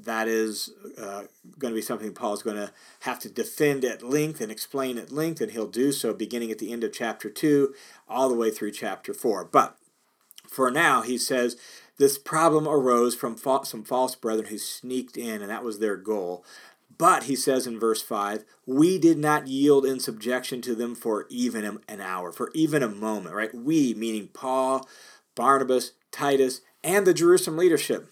That 0.04 0.27
is 0.27 0.72
uh, 0.98 1.24
going 1.58 1.74
to 1.74 1.77
be 1.77 1.82
something 1.82 2.13
Paul's 2.13 2.44
going 2.44 2.58
to 2.58 2.72
have 3.01 3.20
to 3.20 3.30
defend 3.30 3.84
at 3.84 4.04
length 4.04 4.42
and 4.42 4.51
explain 4.51 4.98
at 4.98 5.12
length, 5.12 5.42
and 5.42 5.51
he'll 5.51 5.68
do 5.68 5.92
so 5.92 6.13
beginning 6.13 6.51
at 6.51 6.60
the 6.60 6.72
end 6.72 6.84
of 6.84 6.94
chapter 6.94 7.30
2 7.30 7.74
all 8.08 8.30
the 8.30 8.36
way 8.36 8.51
through 8.51 8.72
chapter 8.72 9.13
4. 9.13 9.46
But 9.46 9.77
for 10.48 10.72
now, 10.72 11.01
he 11.01 11.18
says 11.18 11.58
this 11.98 12.18
problem 12.18 12.68
arose 12.68 13.16
from 13.16 13.36
fa- 13.36 13.66
some 13.66 13.84
false 13.84 14.16
brethren 14.16 14.50
who 14.50 14.58
sneaked 14.58 15.18
in, 15.18 15.42
and 15.42 15.50
that 15.50 15.63
was 15.63 15.80
their 15.80 15.98
goal. 15.98 16.46
But, 16.98 17.24
he 17.24 17.36
says 17.36 17.68
in 17.68 17.80
verse 17.80 18.01
5, 18.01 18.44
we 18.66 18.98
did 18.98 19.20
not 19.20 19.48
yield 19.48 19.86
in 19.86 20.00
subjection 20.00 20.62
to 20.63 20.74
them 20.74 20.96
for 20.96 21.27
even 21.30 21.80
an 21.88 22.01
hour, 22.01 22.32
for 22.32 22.50
even 22.54 22.82
a 22.82 22.88
moment, 22.88 23.36
right? 23.36 23.54
We, 23.54 23.94
meaning 23.94 24.30
Paul, 24.34 24.88
Barnabas, 25.36 25.92
Titus, 26.12 26.62
and 26.84 27.06
the 27.06 27.13
Jerusalem 27.13 27.58
leadership. 27.58 28.10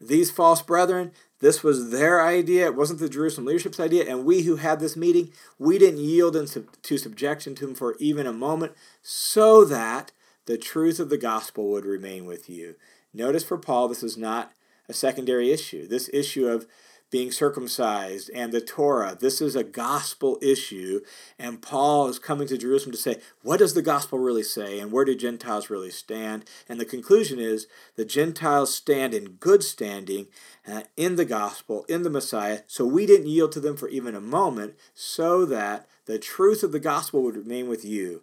These 0.00 0.30
false 0.30 0.62
brethren, 0.62 1.12
this 1.40 1.62
was 1.62 1.90
their 1.90 2.22
idea. 2.22 2.66
It 2.66 2.76
wasn't 2.76 3.00
the 3.00 3.08
Jerusalem 3.08 3.46
leadership's 3.46 3.80
idea. 3.80 4.04
And 4.08 4.24
we 4.24 4.42
who 4.42 4.56
had 4.56 4.80
this 4.80 4.96
meeting, 4.96 5.32
we 5.58 5.78
didn't 5.78 6.00
yield 6.00 6.36
in 6.36 6.46
sub- 6.46 6.80
to 6.82 6.98
subjection 6.98 7.54
to 7.56 7.66
them 7.66 7.74
for 7.74 7.96
even 7.98 8.26
a 8.26 8.32
moment 8.32 8.72
so 9.02 9.64
that 9.64 10.12
the 10.46 10.58
truth 10.58 11.00
of 11.00 11.08
the 11.08 11.18
gospel 11.18 11.70
would 11.70 11.84
remain 11.84 12.26
with 12.26 12.48
you. 12.48 12.76
Notice 13.12 13.44
for 13.44 13.58
Paul, 13.58 13.88
this 13.88 14.02
is 14.02 14.16
not 14.16 14.52
a 14.88 14.92
secondary 14.92 15.50
issue. 15.50 15.86
This 15.86 16.10
issue 16.12 16.46
of 16.46 16.66
being 17.10 17.30
circumcised 17.30 18.30
and 18.34 18.52
the 18.52 18.60
Torah. 18.60 19.16
This 19.18 19.40
is 19.40 19.54
a 19.54 19.64
gospel 19.64 20.38
issue, 20.42 21.00
and 21.38 21.62
Paul 21.62 22.08
is 22.08 22.18
coming 22.18 22.48
to 22.48 22.58
Jerusalem 22.58 22.92
to 22.92 22.98
say, 22.98 23.20
what 23.42 23.58
does 23.58 23.74
the 23.74 23.82
gospel 23.82 24.18
really 24.18 24.42
say, 24.42 24.78
and 24.78 24.90
where 24.90 25.04
do 25.04 25.14
Gentiles 25.14 25.70
really 25.70 25.90
stand? 25.90 26.44
And 26.68 26.80
the 26.80 26.84
conclusion 26.84 27.38
is 27.38 27.66
the 27.94 28.04
Gentiles 28.04 28.74
stand 28.74 29.14
in 29.14 29.34
good 29.34 29.62
standing 29.62 30.26
uh, 30.66 30.82
in 30.96 31.16
the 31.16 31.24
gospel, 31.24 31.84
in 31.88 32.02
the 32.02 32.10
Messiah, 32.10 32.60
so 32.66 32.84
we 32.84 33.06
didn't 33.06 33.28
yield 33.28 33.52
to 33.52 33.60
them 33.60 33.76
for 33.76 33.88
even 33.88 34.14
a 34.14 34.20
moment, 34.20 34.74
so 34.94 35.44
that 35.46 35.86
the 36.06 36.18
truth 36.18 36.62
of 36.62 36.72
the 36.72 36.80
gospel 36.80 37.22
would 37.22 37.36
remain 37.36 37.68
with 37.68 37.84
you 37.84 38.20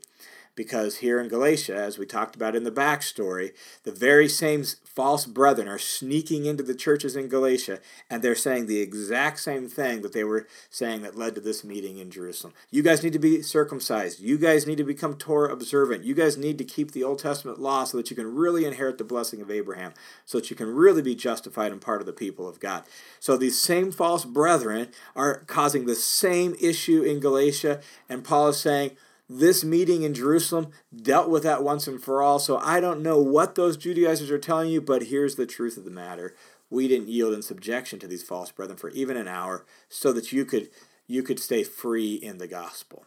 because 0.55 0.97
here 0.97 1.19
in 1.19 1.27
Galatia, 1.27 1.75
as 1.75 1.97
we 1.97 2.05
talked 2.05 2.35
about 2.35 2.55
in 2.55 2.63
the 2.63 2.71
backstory, 2.71 3.53
the 3.83 3.91
very 3.91 4.27
same 4.29 4.63
false 4.83 5.25
brethren 5.25 5.67
are 5.67 5.79
sneaking 5.79 6.45
into 6.45 6.61
the 6.61 6.75
churches 6.75 7.15
in 7.15 7.27
Galatia 7.27 7.79
and 8.09 8.21
they're 8.21 8.35
saying 8.35 8.67
the 8.67 8.79
exact 8.79 9.39
same 9.39 9.67
thing 9.67 10.01
that 10.01 10.13
they 10.13 10.23
were 10.23 10.47
saying 10.69 11.01
that 11.01 11.17
led 11.17 11.35
to 11.35 11.41
this 11.41 11.63
meeting 11.63 11.97
in 11.97 12.11
Jerusalem. 12.11 12.53
You 12.69 12.83
guys 12.83 13.03
need 13.03 13.13
to 13.13 13.19
be 13.19 13.41
circumcised. 13.41 14.19
You 14.19 14.37
guys 14.37 14.67
need 14.67 14.77
to 14.77 14.83
become 14.83 15.15
Torah 15.15 15.51
observant. 15.51 16.03
You 16.03 16.13
guys 16.13 16.37
need 16.37 16.57
to 16.59 16.63
keep 16.63 16.91
the 16.91 17.03
Old 17.03 17.19
Testament 17.19 17.59
law 17.59 17.83
so 17.83 17.97
that 17.97 18.09
you 18.09 18.15
can 18.15 18.33
really 18.33 18.65
inherit 18.65 18.97
the 18.97 19.03
blessing 19.03 19.41
of 19.41 19.49
Abraham, 19.49 19.93
so 20.25 20.37
that 20.37 20.49
you 20.49 20.55
can 20.55 20.73
really 20.73 21.01
be 21.01 21.15
justified 21.15 21.71
and 21.71 21.81
part 21.81 22.01
of 22.01 22.05
the 22.05 22.13
people 22.13 22.47
of 22.47 22.59
God. 22.59 22.83
So 23.19 23.37
these 23.37 23.59
same 23.59 23.91
false 23.91 24.25
brethren 24.25 24.89
are 25.15 25.39
causing 25.47 25.85
the 25.85 25.95
same 25.95 26.55
issue 26.61 27.01
in 27.01 27.19
Galatia, 27.19 27.81
and 28.07 28.23
Paul 28.23 28.49
is 28.49 28.59
saying, 28.59 28.91
this 29.29 29.63
meeting 29.63 30.03
in 30.03 30.13
Jerusalem 30.13 30.71
dealt 30.95 31.29
with 31.29 31.43
that 31.43 31.63
once 31.63 31.87
and 31.87 32.01
for 32.01 32.21
all. 32.21 32.39
So 32.39 32.57
I 32.57 32.79
don't 32.79 33.01
know 33.01 33.19
what 33.21 33.55
those 33.55 33.77
Judaizers 33.77 34.29
are 34.29 34.39
telling 34.39 34.69
you, 34.69 34.81
but 34.81 35.03
here's 35.03 35.35
the 35.35 35.45
truth 35.45 35.77
of 35.77 35.85
the 35.85 35.91
matter. 35.91 36.35
We 36.69 36.87
didn't 36.87 37.09
yield 37.09 37.33
in 37.33 37.41
subjection 37.41 37.99
to 37.99 38.07
these 38.07 38.23
false 38.23 38.51
brethren 38.51 38.77
for 38.77 38.89
even 38.89 39.17
an 39.17 39.27
hour 39.27 39.65
so 39.89 40.11
that 40.13 40.31
you 40.31 40.45
could 40.45 40.69
you 41.05 41.21
could 41.21 41.39
stay 41.39 41.63
free 41.63 42.15
in 42.15 42.37
the 42.37 42.47
gospel. 42.47 43.05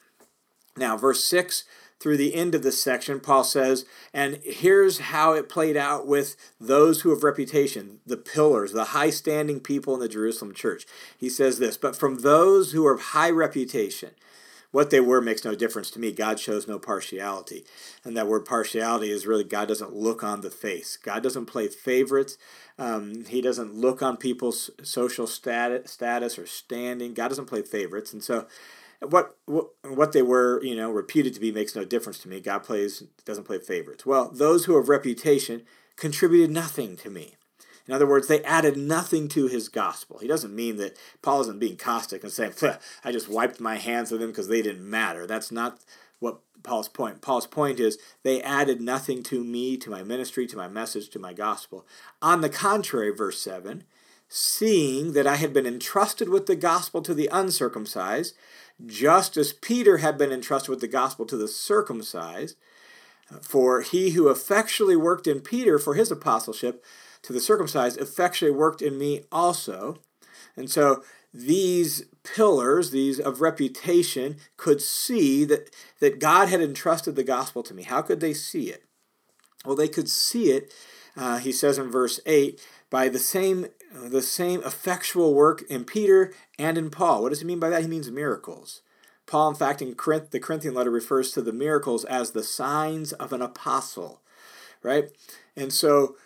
Now, 0.77 0.97
verse 0.97 1.25
6 1.25 1.65
through 1.99 2.19
the 2.19 2.35
end 2.35 2.55
of 2.55 2.63
this 2.63 2.83
section, 2.83 3.21
Paul 3.21 3.43
says, 3.43 3.87
and 4.13 4.39
here's 4.45 4.99
how 4.99 5.33
it 5.33 5.49
played 5.49 5.77
out 5.77 6.07
with 6.07 6.37
those 6.61 7.01
who 7.01 7.11
have 7.11 7.23
reputation, 7.23 8.01
the 8.05 8.19
pillars, 8.19 8.73
the 8.73 8.87
high 8.87 9.11
standing 9.11 9.61
people 9.61 9.95
in 9.95 10.01
the 10.01 10.09
Jerusalem 10.09 10.53
church. 10.53 10.87
He 11.17 11.31
says 11.31 11.59
this, 11.59 11.79
but 11.79 11.97
from 11.97 12.21
those 12.21 12.73
who 12.73 12.87
are 12.87 12.93
of 12.93 13.01
high 13.01 13.31
reputation, 13.31 14.11
what 14.71 14.91
they 14.91 15.01
were 15.01 15.21
makes 15.21 15.45
no 15.45 15.55
difference 15.55 15.91
to 15.93 16.01
me. 16.01 16.13
God 16.13 16.39
shows 16.41 16.69
no 16.69 16.79
partiality. 16.79 17.65
And 18.05 18.17
that 18.17 18.27
word 18.27 18.45
partiality 18.45 19.11
is 19.11 19.27
really 19.27 19.45
God 19.45 19.69
doesn't 19.69 19.95
look 19.95 20.23
on 20.23 20.41
the 20.41 20.51
face. 20.51 20.97
God 20.97 21.23
doesn't 21.23 21.47
play 21.47 21.69
favorites. 21.69 22.37
Um, 22.79 23.25
he 23.25 23.41
doesn't 23.41 23.75
look 23.75 24.03
on 24.03 24.17
people's 24.17 24.71
social 24.83 25.27
status, 25.27 25.91
status 25.91 26.39
or 26.39 26.47
standing. 26.47 27.15
God 27.15 27.29
doesn't 27.29 27.47
play 27.47 27.63
favorites. 27.63 28.13
And 28.13 28.23
so 28.23 28.47
what, 29.01 29.37
what 29.47 29.69
what 29.83 30.13
they 30.13 30.23
were, 30.23 30.63
you 30.63 30.75
know, 30.75 30.91
reputed 30.91 31.35
to 31.35 31.41
be 31.41 31.53
makes 31.53 31.77
no 31.77 31.85
difference 31.85 32.19
to 32.21 32.29
me. 32.29 32.41
God 32.41 32.61
plays 32.61 33.03
doesn't 33.25 33.45
play 33.45 33.59
favorites. 33.59 34.07
Well, 34.07 34.31
those 34.31 34.65
who 34.65 34.77
have 34.77 34.89
reputation 34.89 35.63
contributed 35.97 36.51
nothing 36.51 36.97
to 36.99 37.11
me. 37.11 37.35
In 37.87 37.95
other 37.95 38.07
words, 38.07 38.27
they 38.27 38.43
added 38.43 38.77
nothing 38.77 39.29
to 39.29 39.47
his 39.47 39.69
gospel. 39.69 40.19
He 40.19 40.27
doesn't 40.27 40.55
mean 40.55 40.77
that 40.77 40.97
Paul 41.23 41.41
isn't 41.43 41.61
being 41.61 41.77
caustic 41.77 42.23
and 42.23 42.33
saying, 42.33 42.55
I 43.05 43.13
just 43.13 43.29
wiped 43.29 43.61
my 43.61 43.77
hands 43.77 44.11
of 44.13 44.21
them 44.21 44.31
because 44.31 44.49
they 44.49 44.63
didn't 44.63 44.89
matter. 44.89 45.27
That's 45.27 45.53
not 45.53 45.79
what 46.19 46.41
Paul's 46.63 46.89
point. 46.89 47.21
Paul's 47.21 47.47
point 47.47 47.79
is 47.79 47.99
they 48.23 48.43
added 48.43 48.81
nothing 48.81 49.23
to 49.25 49.45
me, 49.45 49.77
to 49.77 49.91
my 49.91 50.03
ministry, 50.03 50.47
to 50.49 50.57
my 50.57 50.69
message, 50.69 51.11
to 51.11 51.19
my 51.19 51.33
gospel. 51.33 51.87
On 52.21 52.41
the 52.41 52.49
contrary, 52.49 53.11
verse 53.15 53.41
7 53.41 53.85
seeing 54.29 55.13
that 55.13 55.27
I 55.27 55.37
had 55.37 55.53
been 55.53 55.67
entrusted 55.67 56.29
with 56.29 56.47
the 56.47 56.57
gospel 56.57 57.01
to 57.03 57.15
the 57.15 57.29
uncircumcised, 57.33 58.35
just 58.85 59.37
as 59.37 59.53
Peter 59.53 59.99
had 59.99 60.19
been 60.19 60.33
entrusted 60.33 60.71
with 60.71 60.81
the 60.81 60.89
gospel 60.89 61.25
to 61.27 61.37
the 61.37 61.49
circumcised, 61.49 62.57
for 63.41 63.83
he 63.83 64.11
who 64.11 64.29
effectually 64.29 64.97
worked 64.97 65.27
in 65.27 65.41
Peter 65.41 65.79
for 65.79 65.95
his 65.95 66.11
apostleship 66.11 66.85
to 67.27 67.33
the 67.33 67.41
circumcised 67.41 68.01
effectually 68.01 68.53
worked 68.53 68.81
in 68.81 68.99
me 68.99 69.23
also. 69.33 69.99
And 70.57 70.71
so 70.71 71.03
these 71.35 72.05
pillars, 72.23 72.93
these 72.93 73.19
of 73.19 73.41
reputation, 73.41 74.37
could 74.57 74.81
see 74.81 75.45
that, 75.45 75.75
that 76.01 76.21
God 76.21 76.49
had 76.49 76.61
entrusted 76.61 77.17
the 77.17 77.25
gospel 77.25 77.63
to 77.65 77.75
me. 77.75 77.83
How 77.83 78.01
could 78.01 78.21
they 78.21 78.33
see 78.33 78.71
it? 78.71 78.85
Well, 79.65 79.77
they 79.77 79.89
could 79.89 80.09
see 80.09 80.53
it, 80.53 80.73
uh, 81.17 81.39
he 81.39 81.51
says 81.51 81.79
in 81.79 81.91
verse 81.91 82.21
8, 82.27 82.61
by 82.91 83.09
the 83.09 83.19
same 83.19 83.67
the 83.93 84.23
same 84.23 84.63
effectual 84.63 85.35
work 85.35 85.63
in 85.71 85.85
Peter 85.85 86.33
and 86.59 86.77
in 86.77 86.91
Paul. 86.91 87.23
What 87.23 87.31
does 87.31 87.41
he 87.41 87.47
mean 87.47 87.61
by 87.61 87.71
that? 87.71 87.83
He 87.83 87.89
means 87.89 88.11
miracles. 88.11 88.83
Paul, 89.27 89.49
in 89.49 89.57
fact, 89.57 89.81
in 89.81 89.95
Corinth, 89.95 90.31
the 90.31 90.41
Corinthian 90.41 90.75
letter 90.75 90.91
refers 90.91 91.33
to 91.33 91.43
the 91.43 91.53
miracles 91.53 92.05
as 92.05 92.31
the 92.31 92.43
signs 92.43 93.13
of 93.15 93.33
an 93.33 93.43
apostle, 93.43 94.21
right? 94.83 95.09
And 95.57 95.73
so 95.73 96.17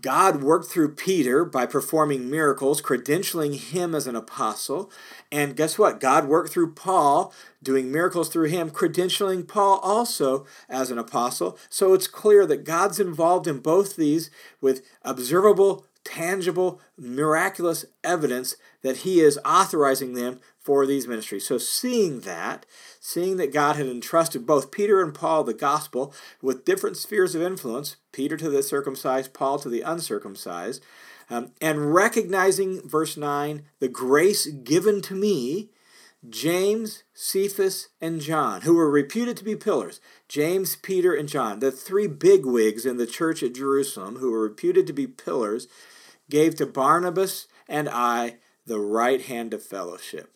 God 0.00 0.42
worked 0.42 0.66
through 0.70 0.94
Peter 0.94 1.44
by 1.44 1.66
performing 1.66 2.30
miracles, 2.30 2.80
credentialing 2.80 3.56
him 3.56 3.94
as 3.94 4.06
an 4.06 4.16
apostle. 4.16 4.90
And 5.30 5.56
guess 5.56 5.78
what? 5.78 6.00
God 6.00 6.26
worked 6.26 6.50
through 6.50 6.74
Paul, 6.74 7.32
doing 7.62 7.92
miracles 7.92 8.28
through 8.28 8.48
him, 8.48 8.70
credentialing 8.70 9.46
Paul 9.46 9.78
also 9.82 10.46
as 10.68 10.90
an 10.90 10.98
apostle. 10.98 11.58
So 11.68 11.92
it's 11.92 12.06
clear 12.06 12.46
that 12.46 12.64
God's 12.64 13.00
involved 13.00 13.46
in 13.46 13.58
both 13.58 13.96
these 13.96 14.30
with 14.60 14.86
observable, 15.02 15.84
tangible, 16.04 16.80
miraculous 16.96 17.84
evidence 18.02 18.56
that 18.82 18.98
he 18.98 19.20
is 19.20 19.38
authorizing 19.44 20.14
them 20.14 20.40
for 20.70 20.86
these 20.86 21.08
ministries. 21.08 21.44
So, 21.44 21.58
seeing 21.58 22.20
that, 22.20 22.64
seeing 23.00 23.38
that 23.38 23.52
God 23.52 23.74
had 23.74 23.88
entrusted 23.88 24.46
both 24.46 24.70
Peter 24.70 25.02
and 25.02 25.12
Paul 25.12 25.42
the 25.42 25.52
gospel 25.52 26.14
with 26.40 26.64
different 26.64 26.96
spheres 26.96 27.34
of 27.34 27.42
influence, 27.42 27.96
Peter 28.12 28.36
to 28.36 28.48
the 28.48 28.62
circumcised, 28.62 29.34
Paul 29.34 29.58
to 29.58 29.68
the 29.68 29.80
uncircumcised, 29.80 30.80
um, 31.28 31.50
and 31.60 31.92
recognizing, 31.92 32.88
verse 32.88 33.16
9, 33.16 33.64
the 33.80 33.88
grace 33.88 34.46
given 34.46 35.02
to 35.02 35.16
me, 35.16 35.70
James, 36.28 37.02
Cephas, 37.14 37.88
and 38.00 38.20
John, 38.20 38.60
who 38.60 38.76
were 38.76 38.88
reputed 38.88 39.36
to 39.38 39.44
be 39.44 39.56
pillars, 39.56 40.00
James, 40.28 40.76
Peter, 40.76 41.12
and 41.12 41.28
John, 41.28 41.58
the 41.58 41.72
three 41.72 42.06
bigwigs 42.06 42.86
in 42.86 42.96
the 42.96 43.08
church 43.08 43.42
at 43.42 43.56
Jerusalem, 43.56 44.18
who 44.18 44.30
were 44.30 44.42
reputed 44.42 44.86
to 44.86 44.92
be 44.92 45.08
pillars, 45.08 45.66
gave 46.30 46.54
to 46.54 46.64
Barnabas 46.64 47.48
and 47.66 47.88
I 47.88 48.36
the 48.66 48.78
right 48.78 49.20
hand 49.20 49.52
of 49.52 49.64
fellowship. 49.64 50.32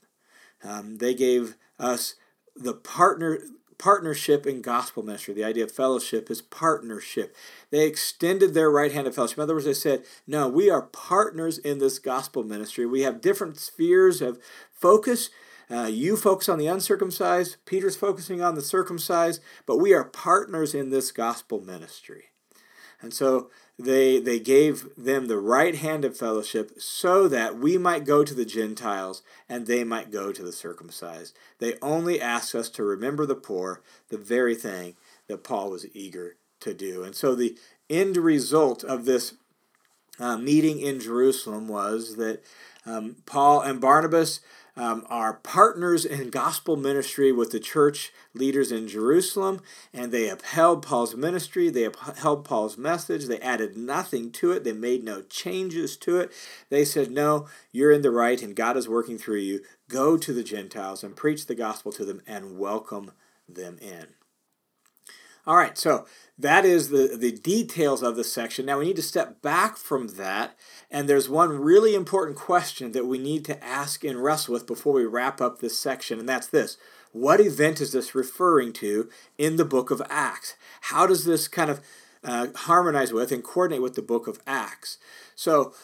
Um, 0.65 0.97
they 0.97 1.15
gave 1.15 1.57
us 1.79 2.15
the 2.57 2.75
partner 2.75 3.39
partnership 3.79 4.47
in 4.47 4.63
gospel 4.63 5.03
ministry. 5.03 5.35
The 5.35 5.45
idea 5.45 5.65
of 5.65 5.73
fellowship 5.73 6.31
is 6.31 6.41
partnership. 6.41 7.35
They 7.71 7.87
extended 7.87 8.55
their 8.55 8.71
right 8.71 8.93
hand 8.93 9.07
of 9.07 9.15
fellowship. 9.15 9.39
In 9.39 9.43
other 9.43 9.55
words, 9.55 9.67
they 9.67 9.75
said, 9.75 10.05
No, 10.27 10.49
we 10.49 10.71
are 10.71 10.83
partners 10.83 11.59
in 11.59 11.79
this 11.79 11.99
gospel 11.99 12.45
ministry. 12.45 12.87
We 12.87 13.03
have 13.03 13.21
different 13.21 13.59
spheres 13.59 14.23
of 14.23 14.39
focus. 14.73 15.31
Uh, 15.71 15.89
you 15.91 16.17
focus 16.17 16.49
on 16.49 16.59
the 16.59 16.67
uncircumcised, 16.67 17.57
Peter's 17.65 17.97
focusing 17.97 18.43
on 18.43 18.55
the 18.55 18.63
circumcised, 18.63 19.43
but 19.67 19.79
we 19.79 19.95
are 19.95 20.05
partners 20.05 20.75
in 20.75 20.91
this 20.91 21.11
gospel 21.11 21.61
ministry. 21.61 22.27
And 23.01 23.13
so 23.13 23.51
they, 23.79 24.21
they 24.21 24.39
gave 24.39 24.89
them 24.97 25.27
the 25.27 25.39
right 25.39 25.75
hand 25.75 26.05
of 26.05 26.17
fellowship 26.17 26.73
so 26.79 27.27
that 27.29 27.59
we 27.59 27.77
might 27.77 28.05
go 28.05 28.25
to 28.25 28.35
the 28.35 28.45
Gentiles 28.45 29.23
and 29.49 29.67
they 29.67 29.83
might 29.83 30.13
go 30.13 30.33
to 30.33 30.43
the 30.43 30.53
circumcised. 30.53 31.37
They 31.59 31.75
only 31.83 32.21
ask 32.21 32.55
us 32.55 32.69
to 32.71 32.85
remember 32.85 33.27
the 33.27 33.35
poor, 33.35 33.83
the 34.11 34.19
very 34.19 34.55
thing 34.55 34.95
that 35.27 35.43
Paul 35.43 35.71
was 35.71 35.87
eager 35.95 36.37
to 36.61 36.73
do. 36.73 37.03
And 37.03 37.17
so 37.17 37.35
the 37.35 37.59
end 37.91 38.17
result 38.17 38.85
of 38.85 39.05
this 39.05 39.35
uh, 40.21 40.37
meeting 40.37 40.79
in 40.79 41.01
Jerusalem 41.01 41.67
was 41.67 42.17
that 42.17 42.43
um, 42.87 43.17
Paul 43.27 43.61
and 43.61 43.81
Barnabas 43.81 44.41
um, 44.77 45.07
are 45.09 45.35
partners 45.35 46.05
in 46.05 46.31
gospel 46.31 46.77
ministry 46.77 47.31
with 47.31 47.53
the 47.53 47.61
church 47.61 48.13
leaders 48.35 48.73
in 48.73 48.89
Jerusalem, 48.89 49.61
and 49.93 50.11
they 50.11 50.29
upheld 50.29 50.85
Paul's 50.85 51.15
ministry. 51.15 51.71
They 51.71 51.85
upheld 51.85 52.45
Paul's 52.45 52.77
message. 52.77 53.27
They 53.27 53.41
added 53.41 53.77
nothing 53.77 54.31
to 54.33 54.53
it. 54.53 54.65
They 54.65 54.73
made 54.73 55.05
no 55.05 55.23
changes 55.23 55.97
to 55.99 56.19
it. 56.19 56.33
They 56.71 56.85
said, 56.85 57.11
No, 57.11 57.47
you're 57.73 57.93
in 57.93 58.03
the 58.03 58.11
right, 58.11 58.43
and 58.43 58.57
God 58.57 58.77
is 58.77 58.89
working 58.89 59.19
through 59.19 59.39
you. 59.41 59.61
Go 59.89 60.17
to 60.17 60.33
the 60.33 60.45
Gentiles 60.45 61.05
and 61.05 61.15
preach 61.15 61.47
the 61.47 61.55
gospel 61.55 61.93
to 61.93 62.05
them 62.05 62.23
and 62.27 62.59
welcome 62.59 63.13
them 63.49 63.79
in. 63.81 64.09
All 65.47 65.57
right, 65.57 65.77
so 65.77 66.07
that 66.39 66.65
is 66.65 66.89
the, 66.89 67.17
the 67.19 67.33
details 67.33 68.03
of 68.03 68.17
the 68.17 68.25
section. 68.25 68.65
Now 68.65 68.79
we 68.79 68.87
need 68.87 68.97
to 68.97 69.03
step 69.03 69.43
back 69.43 69.77
from 69.77 70.09
that, 70.09 70.57
and 70.91 71.07
there's 71.07 71.29
one 71.29 71.61
really 71.61 71.95
important 71.95 72.39
question 72.39 72.93
that 72.93 73.07
we 73.07 73.19
need 73.19 73.45
to 73.45 73.63
ask 73.63 74.05
and 74.05 74.25
wrestle 74.25 74.55
with 74.55 74.67
before 74.67 74.95
we 74.95 75.05
wrap 75.05 75.43
up 75.43 75.59
this 75.59 75.79
section, 75.79 76.19
and 76.19 76.29
that's 76.29 76.47
this 76.47 76.79
What 77.13 77.41
event 77.41 77.83
is 77.83 77.93
this 77.93 78.15
referring 78.15 78.73
to 78.75 79.11
in 79.37 79.57
the 79.57 79.67
book 79.67 79.91
of 79.91 80.01
Acts? 80.09 80.55
How 80.83 81.07
does 81.07 81.27
this 81.27 81.47
kind 81.47 81.71
of 81.71 81.83
uh, 82.23 82.47
harmonize 82.55 83.13
with 83.13 83.31
and 83.31 83.45
coordinate 83.45 83.83
with 83.83 83.97
the 83.97 84.03
book 84.03 84.27
of 84.27 84.41
Acts? 84.47 84.97
So, 85.35 85.75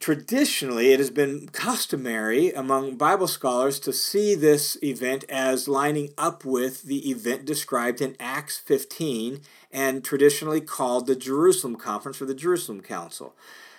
Traditionally, 0.00 0.92
it 0.92 0.98
has 0.98 1.10
been 1.10 1.48
customary 1.48 2.50
among 2.50 2.96
Bible 2.96 3.28
scholars 3.28 3.78
to 3.80 3.92
see 3.92 4.34
this 4.34 4.78
event 4.82 5.24
as 5.28 5.68
lining 5.68 6.10
up 6.16 6.44
with 6.44 6.84
the 6.84 7.10
event 7.10 7.44
described 7.44 8.00
in 8.00 8.16
Acts 8.18 8.58
15 8.58 9.40
and 9.70 10.02
traditionally 10.02 10.62
called 10.62 11.06
the 11.06 11.16
Jerusalem 11.16 11.76
Conference 11.76 12.22
or 12.22 12.26
the 12.26 12.34
Jerusalem 12.34 12.80
Council. 12.80 13.34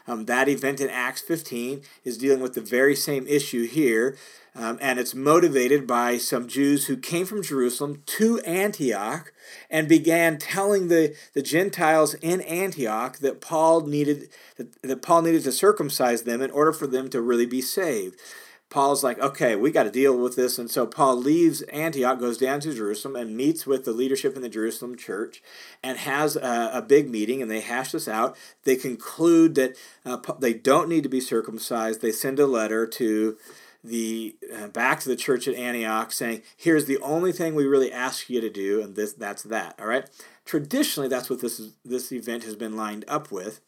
Um, 0.08 0.26
that 0.26 0.48
event 0.48 0.80
in 0.80 0.89
Acts 0.89 1.22
15 1.22 1.82
is 2.04 2.17
dealing 2.17 2.39
with 2.39 2.54
the 2.54 2.62
very 2.62 2.96
same 2.96 3.28
issue 3.28 3.67
here, 3.67 4.17
um, 4.56 4.80
and 4.82 5.00
it's 5.00 5.13
motivated 5.13 5.86
by 5.86 6.17
some 6.17 6.48
Jews 6.48 6.88
who 6.88 6.98
came 6.98 7.26
from 7.26 7.43
Jerusalem 7.43 8.02
to 8.06 8.39
Antioch 8.39 9.34
and 9.70 9.88
began 9.88 10.38
telling 10.39 10.88
the, 10.88 11.15
the 11.34 11.43
Gentiles 11.43 12.15
in 12.15 12.41
Antioch 12.41 13.20
that 13.20 13.41
Paul 13.41 13.82
needed 13.82 14.30
that, 14.56 14.82
that 14.82 15.02
Paul 15.02 15.22
needed 15.24 15.43
to 15.43 15.52
circumcise 15.52 16.24
them 16.24 16.41
in 16.41 16.50
order 16.52 16.74
for 16.74 16.88
them 16.88 17.10
to 17.10 17.22
really 17.22 17.46
be 17.46 17.62
saved. 17.62 18.20
Paul's 18.70 19.04
like, 19.04 19.20
okay, 19.20 19.56
we 19.56 19.72
got 19.72 19.84
to 19.84 19.92
deal 19.92 20.18
with 20.18 20.36
this. 20.36 20.60
And 20.60 20.70
so 20.70 20.86
Paul 20.86 21.16
leaves 21.16 21.62
Antioch, 21.64 22.20
goes 22.20 22.38
down 22.38 22.60
to 22.62 22.74
Jerusalem, 22.74 23.16
and 23.16 23.38
meets 23.38 23.66
with 23.66 23.86
the 23.86 23.94
leadership 23.94 24.36
in 24.36 24.42
the 24.42 24.50
Jerusalem 24.50 24.98
church 24.98 25.42
and 25.82 25.98
has 25.98 26.36
a, 26.36 26.72
a 26.74 26.82
big 26.82 27.10
meeting. 27.10 27.42
And 27.42 27.50
they 27.50 27.62
hash 27.62 27.94
this 27.94 28.08
out. 28.08 28.36
They 28.64 28.76
conclude 28.76 29.56
that 29.56 29.78
uh, 30.06 30.18
they 30.40 30.54
don't 30.54 30.90
need 30.90 31.04
to 31.04 31.10
be 31.10 31.22
circumcised. 31.22 32.02
They 32.02 32.12
send 32.12 32.40
a 32.40 32.46
letter 32.46 32.86
to 32.86 33.38
the 33.84 34.36
uh, 34.54 34.68
back 34.68 35.00
to 35.02 35.10
the 35.10 35.16
church 35.16 35.48
at 35.48 35.56
Antioch 35.56 36.12
saying, 36.12 36.42
here's 36.58 36.86
the 36.86 36.98
only 36.98 37.32
thing 37.32 37.56
we 37.56 37.66
really 37.66 37.92
ask 37.92 38.30
you 38.30 38.42
to 38.42 38.50
do, 38.50 38.82
and 38.82 38.96
this 38.96 39.14
that's 39.14 39.44
that. 39.44 39.76
All 39.80 39.88
right. 39.88 40.10
Traditionally, 40.46 41.08
that's 41.08 41.30
what 41.30 41.42
this 41.42 41.60
is, 41.60 41.74
this 41.86 42.12
event 42.12 42.44
has 42.44 42.56
been 42.56 42.76
lined 42.76 43.06
up 43.08 43.32
with, 43.32 43.62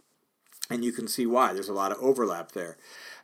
and 0.70 0.84
you 0.84 0.92
can 0.92 1.08
see 1.08 1.26
why. 1.26 1.54
There's 1.54 1.70
a 1.70 1.74
lot 1.74 1.92
of 1.92 2.00
overlap 2.00 2.52
there. 2.52 2.78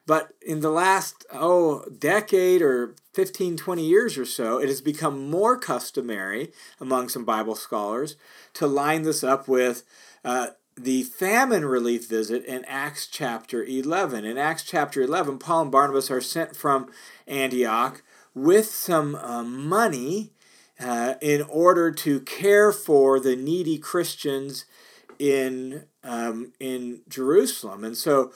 But 0.07 0.33
in 0.41 0.59
the 0.59 0.69
last, 0.69 1.25
oh, 1.33 1.85
decade 1.85 2.61
or 2.61 2.95
15, 3.13 3.57
20 3.57 3.83
years 3.83 4.17
or 4.17 4.25
so, 4.25 4.59
it 4.59 4.67
has 4.67 4.81
become 4.81 5.29
more 5.29 5.57
customary 5.57 6.51
among 6.79 7.09
some 7.09 7.25
Bible 7.25 7.55
scholars 7.55 8.15
to 8.53 8.67
line 8.67 9.01
this 9.01 9.23
up 9.23 9.47
with 9.47 9.83
uh, 10.23 10.49
the 10.77 11.03
famine 11.03 11.65
relief 11.65 12.07
visit 12.07 12.43
in 12.45 12.65
Acts 12.65 13.07
chapter 13.07 13.63
11. 13.63 14.25
In 14.25 14.37
Acts 14.37 14.63
chapter 14.63 15.01
11, 15.01 15.39
Paul 15.39 15.63
and 15.63 15.71
Barnabas 15.71 16.11
are 16.11 16.21
sent 16.21 16.55
from 16.55 16.91
Antioch 17.27 18.03
with 18.33 18.67
some 18.67 19.15
uh, 19.15 19.43
money 19.43 20.33
uh, 20.79 21.15
in 21.21 21.41
order 21.43 21.91
to 21.91 22.19
care 22.19 22.71
for 22.71 23.19
the 23.19 23.35
needy 23.35 23.77
Christians 23.77 24.65
in, 25.17 25.85
um, 26.03 26.51
in 26.59 27.01
Jerusalem. 27.07 27.85
And 27.85 27.95
so 27.95 28.33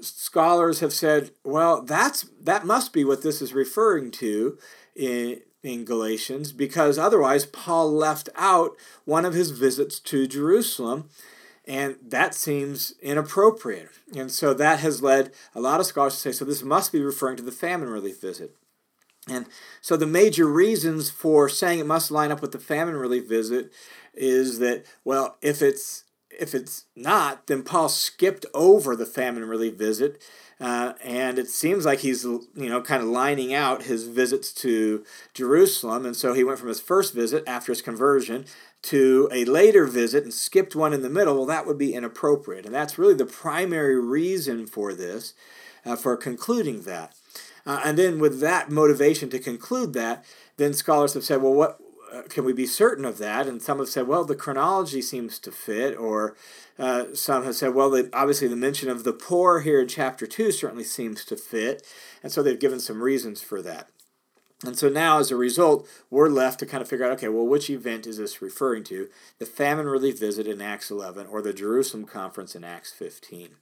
scholars 0.00 0.80
have 0.80 0.92
said, 0.92 1.30
well, 1.44 1.82
that's 1.82 2.26
that 2.40 2.64
must 2.64 2.92
be 2.92 3.04
what 3.04 3.22
this 3.22 3.42
is 3.42 3.52
referring 3.52 4.10
to 4.12 4.58
in 4.94 5.40
in 5.64 5.84
Galatians, 5.84 6.52
because 6.52 6.98
otherwise 6.98 7.46
Paul 7.46 7.90
left 7.90 8.28
out 8.36 8.76
one 9.06 9.24
of 9.24 9.32
his 9.32 9.50
visits 9.50 9.98
to 10.00 10.26
Jerusalem, 10.26 11.08
and 11.64 11.96
that 12.06 12.34
seems 12.34 12.92
inappropriate. 13.00 13.88
And 14.14 14.30
so 14.30 14.52
that 14.52 14.80
has 14.80 15.02
led 15.02 15.32
a 15.54 15.60
lot 15.60 15.80
of 15.80 15.86
scholars 15.86 16.14
to 16.14 16.20
say, 16.20 16.32
so 16.32 16.44
this 16.44 16.62
must 16.62 16.92
be 16.92 17.00
referring 17.00 17.38
to 17.38 17.42
the 17.42 17.50
famine 17.50 17.88
relief 17.88 18.20
visit. 18.20 18.54
And 19.26 19.46
so 19.80 19.96
the 19.96 20.06
major 20.06 20.44
reasons 20.46 21.08
for 21.08 21.48
saying 21.48 21.78
it 21.78 21.86
must 21.86 22.10
line 22.10 22.30
up 22.30 22.42
with 22.42 22.52
the 22.52 22.58
famine 22.58 22.96
relief 22.96 23.26
visit 23.26 23.72
is 24.12 24.58
that, 24.58 24.84
well, 25.02 25.38
if 25.40 25.62
it's 25.62 26.03
if 26.38 26.54
it's 26.54 26.84
not, 26.96 27.46
then 27.46 27.62
Paul 27.62 27.88
skipped 27.88 28.46
over 28.54 28.94
the 28.96 29.06
famine 29.06 29.44
relief 29.44 29.74
visit, 29.74 30.22
uh, 30.60 30.94
and 31.02 31.38
it 31.38 31.48
seems 31.48 31.84
like 31.84 32.00
he's 32.00 32.24
you 32.24 32.50
know 32.54 32.80
kind 32.80 33.02
of 33.02 33.08
lining 33.08 33.52
out 33.52 33.84
his 33.84 34.06
visits 34.06 34.52
to 34.54 35.04
Jerusalem, 35.32 36.06
and 36.06 36.16
so 36.16 36.32
he 36.32 36.44
went 36.44 36.58
from 36.58 36.68
his 36.68 36.80
first 36.80 37.14
visit 37.14 37.44
after 37.46 37.72
his 37.72 37.82
conversion 37.82 38.46
to 38.82 39.28
a 39.32 39.44
later 39.46 39.86
visit 39.86 40.24
and 40.24 40.34
skipped 40.34 40.76
one 40.76 40.92
in 40.92 41.02
the 41.02 41.10
middle. 41.10 41.36
Well, 41.36 41.46
that 41.46 41.66
would 41.66 41.78
be 41.78 41.94
inappropriate, 41.94 42.66
and 42.66 42.74
that's 42.74 42.98
really 42.98 43.14
the 43.14 43.26
primary 43.26 43.98
reason 43.98 44.66
for 44.66 44.92
this, 44.92 45.34
uh, 45.84 45.96
for 45.96 46.16
concluding 46.16 46.82
that. 46.82 47.14
Uh, 47.66 47.80
and 47.84 47.98
then 47.98 48.18
with 48.18 48.40
that 48.40 48.70
motivation 48.70 49.30
to 49.30 49.38
conclude 49.38 49.94
that, 49.94 50.24
then 50.56 50.74
scholars 50.74 51.14
have 51.14 51.24
said, 51.24 51.42
well, 51.42 51.54
what 51.54 51.80
uh, 52.14 52.22
can 52.28 52.44
we 52.44 52.52
be 52.52 52.66
certain 52.66 53.04
of 53.04 53.18
that? 53.18 53.46
And 53.46 53.60
some 53.60 53.78
have 53.78 53.88
said, 53.88 54.06
well, 54.06 54.24
the 54.24 54.36
chronology 54.36 55.02
seems 55.02 55.38
to 55.40 55.50
fit, 55.50 55.96
or 55.96 56.36
uh, 56.78 57.14
some 57.14 57.44
have 57.44 57.56
said, 57.56 57.74
well, 57.74 57.94
obviously 58.12 58.48
the 58.48 58.56
mention 58.56 58.88
of 58.88 59.04
the 59.04 59.12
poor 59.12 59.60
here 59.60 59.80
in 59.80 59.88
chapter 59.88 60.26
2 60.26 60.52
certainly 60.52 60.84
seems 60.84 61.24
to 61.24 61.36
fit, 61.36 61.86
and 62.22 62.30
so 62.30 62.42
they've 62.42 62.60
given 62.60 62.80
some 62.80 63.02
reasons 63.02 63.42
for 63.42 63.60
that. 63.62 63.88
And 64.64 64.78
so 64.78 64.88
now, 64.88 65.18
as 65.18 65.30
a 65.30 65.36
result, 65.36 65.86
we're 66.10 66.28
left 66.28 66.60
to 66.60 66.66
kind 66.66 66.80
of 66.80 66.88
figure 66.88 67.04
out 67.04 67.12
okay, 67.12 67.28
well, 67.28 67.46
which 67.46 67.68
event 67.68 68.06
is 68.06 68.16
this 68.16 68.40
referring 68.40 68.84
to? 68.84 69.08
The 69.38 69.46
famine 69.46 69.86
relief 69.86 70.18
visit 70.18 70.46
in 70.46 70.62
Acts 70.62 70.90
11 70.90 71.26
or 71.26 71.42
the 71.42 71.52
Jerusalem 71.52 72.04
conference 72.04 72.54
in 72.54 72.64
Acts 72.64 72.92
15? 72.92 73.56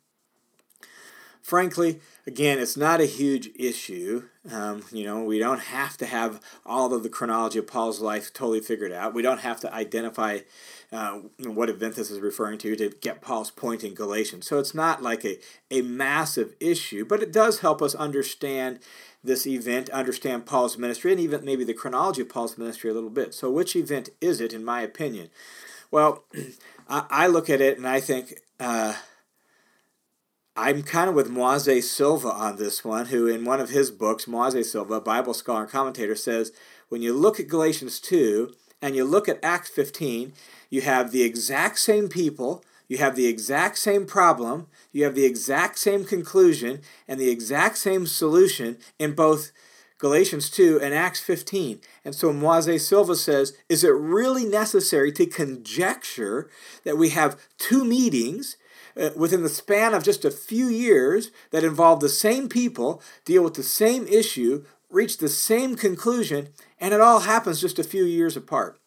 Frankly, 1.42 2.00
again, 2.24 2.60
it's 2.60 2.76
not 2.76 3.00
a 3.00 3.04
huge 3.04 3.50
issue. 3.56 4.28
Um, 4.50 4.84
you 4.92 5.04
know, 5.04 5.24
we 5.24 5.40
don't 5.40 5.58
have 5.58 5.96
to 5.98 6.06
have 6.06 6.40
all 6.64 6.94
of 6.94 7.02
the 7.02 7.08
chronology 7.08 7.58
of 7.58 7.66
Paul's 7.66 8.00
life 8.00 8.32
totally 8.32 8.60
figured 8.60 8.92
out. 8.92 9.12
We 9.12 9.22
don't 9.22 9.40
have 9.40 9.58
to 9.60 9.74
identify 9.74 10.40
uh, 10.92 11.20
what 11.38 11.68
event 11.68 11.96
this 11.96 12.12
is 12.12 12.20
referring 12.20 12.58
to 12.58 12.76
to 12.76 12.90
get 13.00 13.20
Paul's 13.20 13.50
point 13.50 13.82
in 13.82 13.92
Galatians. 13.92 14.46
So 14.46 14.60
it's 14.60 14.74
not 14.74 15.02
like 15.02 15.24
a, 15.24 15.38
a 15.70 15.82
massive 15.82 16.54
issue, 16.60 17.04
but 17.04 17.22
it 17.22 17.32
does 17.32 17.58
help 17.58 17.82
us 17.82 17.96
understand 17.96 18.78
this 19.24 19.46
event, 19.46 19.90
understand 19.90 20.46
Paul's 20.46 20.78
ministry, 20.78 21.10
and 21.10 21.20
even 21.20 21.44
maybe 21.44 21.64
the 21.64 21.74
chronology 21.74 22.22
of 22.22 22.28
Paul's 22.28 22.56
ministry 22.56 22.90
a 22.90 22.94
little 22.94 23.10
bit. 23.10 23.34
So, 23.34 23.50
which 23.50 23.74
event 23.76 24.10
is 24.20 24.40
it, 24.40 24.52
in 24.52 24.64
my 24.64 24.82
opinion? 24.82 25.30
Well, 25.90 26.24
I, 26.88 27.06
I 27.10 27.26
look 27.26 27.48
at 27.50 27.60
it 27.60 27.78
and 27.78 27.86
I 27.86 28.00
think 28.00 28.40
uh, 28.60 28.94
I'm 30.54 30.82
kind 30.82 31.08
of 31.08 31.14
with 31.14 31.30
Moisés 31.30 31.84
Silva 31.84 32.28
on 32.28 32.56
this 32.56 32.84
one, 32.84 33.06
who 33.06 33.26
in 33.26 33.44
one 33.44 33.60
of 33.60 33.70
his 33.70 33.90
books, 33.90 34.26
Moisés 34.26 34.66
Silva, 34.66 35.00
Bible 35.00 35.34
scholar 35.34 35.62
and 35.62 35.70
commentator, 35.70 36.14
says 36.14 36.52
when 36.88 37.00
you 37.00 37.14
look 37.14 37.40
at 37.40 37.48
Galatians 37.48 37.98
2 38.00 38.52
and 38.82 38.94
you 38.94 39.04
look 39.04 39.28
at 39.28 39.42
Acts 39.42 39.70
15, 39.70 40.34
you 40.68 40.82
have 40.82 41.10
the 41.10 41.22
exact 41.22 41.78
same 41.78 42.08
people 42.08 42.62
you 42.92 42.98
have 42.98 43.16
the 43.16 43.26
exact 43.26 43.78
same 43.78 44.04
problem, 44.04 44.66
you 44.92 45.04
have 45.04 45.14
the 45.14 45.24
exact 45.24 45.78
same 45.78 46.04
conclusion, 46.04 46.82
and 47.08 47.18
the 47.18 47.30
exact 47.30 47.78
same 47.78 48.06
solution 48.06 48.76
in 48.98 49.14
both 49.14 49.50
Galatians 49.96 50.50
2 50.50 50.78
and 50.82 50.92
Acts 50.92 51.20
15. 51.20 51.80
And 52.04 52.14
so 52.14 52.34
Moisés 52.34 52.80
Silva 52.80 53.16
says, 53.16 53.56
is 53.70 53.82
it 53.82 53.94
really 53.94 54.44
necessary 54.44 55.10
to 55.12 55.24
conjecture 55.24 56.50
that 56.84 56.98
we 56.98 57.08
have 57.08 57.40
two 57.56 57.82
meetings 57.82 58.58
uh, 59.00 59.10
within 59.16 59.42
the 59.42 59.48
span 59.48 59.94
of 59.94 60.04
just 60.04 60.24
a 60.24 60.30
few 60.30 60.66
years 60.66 61.30
that 61.50 61.64
involve 61.64 62.00
the 62.00 62.08
same 62.08 62.48
people, 62.48 63.02
deal 63.24 63.42
with 63.42 63.54
the 63.54 63.62
same 63.62 64.06
issue, 64.06 64.64
reach 64.90 65.18
the 65.18 65.28
same 65.28 65.76
conclusion, 65.76 66.48
and 66.80 66.92
it 66.92 67.00
all 67.00 67.20
happens 67.20 67.60
just 67.60 67.78
a 67.78 67.84
few 67.84 68.04
years 68.04 68.36
apart? 68.36 68.78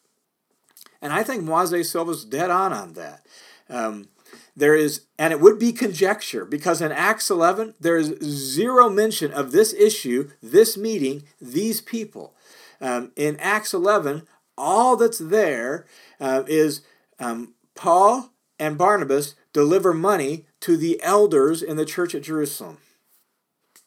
And 1.02 1.12
I 1.12 1.22
think 1.22 1.44
Moisés 1.44 1.86
Silva's 1.86 2.24
dead 2.24 2.50
on 2.50 2.72
on 2.72 2.94
that. 2.94 3.26
Um, 3.68 4.08
there 4.56 4.74
is, 4.74 5.02
and 5.18 5.32
it 5.32 5.40
would 5.40 5.58
be 5.58 5.72
conjecture 5.72 6.44
because 6.44 6.80
in 6.80 6.90
Acts 6.90 7.30
11, 7.30 7.74
there 7.78 7.98
is 7.98 8.18
zero 8.22 8.88
mention 8.88 9.32
of 9.32 9.52
this 9.52 9.74
issue, 9.74 10.30
this 10.42 10.76
meeting, 10.76 11.24
these 11.40 11.80
people. 11.80 12.34
Um, 12.80 13.12
in 13.16 13.36
Acts 13.38 13.74
11, 13.74 14.26
all 14.56 14.96
that's 14.96 15.18
there 15.18 15.86
uh, 16.20 16.44
is 16.46 16.80
um, 17.18 17.54
Paul 17.74 18.30
and 18.58 18.78
Barnabas 18.78 19.34
deliver 19.56 19.94
money 19.94 20.44
to 20.60 20.76
the 20.76 21.02
elders 21.02 21.62
in 21.62 21.78
the 21.78 21.86
church 21.86 22.14
at 22.14 22.20
Jerusalem. 22.20 22.76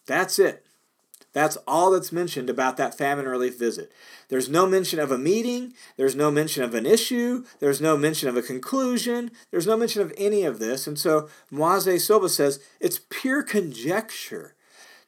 That's 0.08 0.39
it. 0.39 0.65
That's 1.32 1.58
all 1.67 1.91
that's 1.91 2.12
mentioned 2.12 2.49
about 2.49 2.75
that 2.77 2.97
famine 2.97 3.27
relief 3.27 3.60
visit. 3.60 3.91
There's 4.29 4.49
no 4.49 4.65
mention 4.65 4.99
of 4.99 5.12
a 5.12 5.17
meeting, 5.19 5.75
there's 5.95 6.15
no 6.15 6.32
mention 6.32 6.63
of 6.63 6.73
an 6.73 6.88
issue, 6.88 7.45
there's 7.60 7.79
no 7.79 7.95
mention 7.97 8.27
of 8.27 8.36
a 8.36 8.41
conclusion, 8.41 9.29
there's 9.51 9.67
no 9.67 9.77
mention 9.77 10.01
of 10.01 10.12
any 10.17 10.43
of 10.43 10.58
this. 10.58 10.88
And 10.88 10.97
so 10.97 11.29
Moisés 11.53 12.01
Silva 12.01 12.29
says 12.29 12.60
it's 12.79 13.01
pure 13.12 13.43
conjecture 13.43 14.55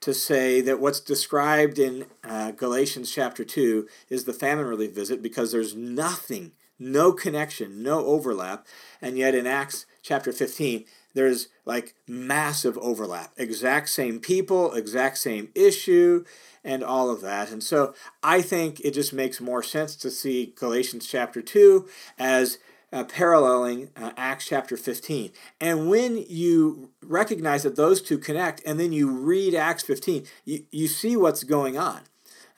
to 0.01 0.13
say 0.13 0.61
that 0.61 0.79
what's 0.79 0.99
described 0.99 1.79
in 1.79 2.05
uh, 2.23 2.51
Galatians 2.51 3.11
chapter 3.11 3.43
2 3.43 3.87
is 4.09 4.25
the 4.25 4.33
famine 4.33 4.67
relief 4.67 4.93
visit 4.93 5.23
because 5.23 5.51
there's 5.51 5.75
nothing, 5.75 6.51
no 6.77 7.11
connection, 7.11 7.81
no 7.81 8.05
overlap. 8.05 8.67
And 9.01 9.17
yet 9.17 9.33
in 9.33 9.47
Acts 9.47 9.87
chapter 10.01 10.31
15, 10.31 10.85
there's 11.13 11.49
like 11.65 11.95
massive 12.07 12.77
overlap. 12.77 13.33
Exact 13.37 13.89
same 13.89 14.19
people, 14.19 14.73
exact 14.73 15.17
same 15.17 15.49
issue, 15.55 16.23
and 16.63 16.83
all 16.83 17.09
of 17.09 17.21
that. 17.21 17.51
And 17.51 17.63
so 17.63 17.93
I 18.23 18.41
think 18.41 18.79
it 18.81 18.91
just 18.91 19.13
makes 19.13 19.41
more 19.41 19.63
sense 19.63 19.95
to 19.97 20.11
see 20.11 20.53
Galatians 20.55 21.07
chapter 21.07 21.41
2 21.41 21.87
as 22.17 22.57
uh, 22.93 23.03
paralleling 23.05 23.89
uh, 23.95 24.11
Acts 24.17 24.47
chapter 24.47 24.75
15. 24.75 25.31
And 25.59 25.89
when 25.89 26.25
you 26.27 26.91
recognize 27.01 27.63
that 27.63 27.75
those 27.75 28.01
two 28.01 28.17
connect 28.17 28.61
and 28.65 28.79
then 28.79 28.91
you 28.91 29.09
read 29.09 29.55
Acts 29.55 29.83
15, 29.83 30.25
you, 30.45 30.65
you 30.71 30.87
see 30.87 31.15
what's 31.15 31.43
going 31.43 31.77
on. 31.77 32.01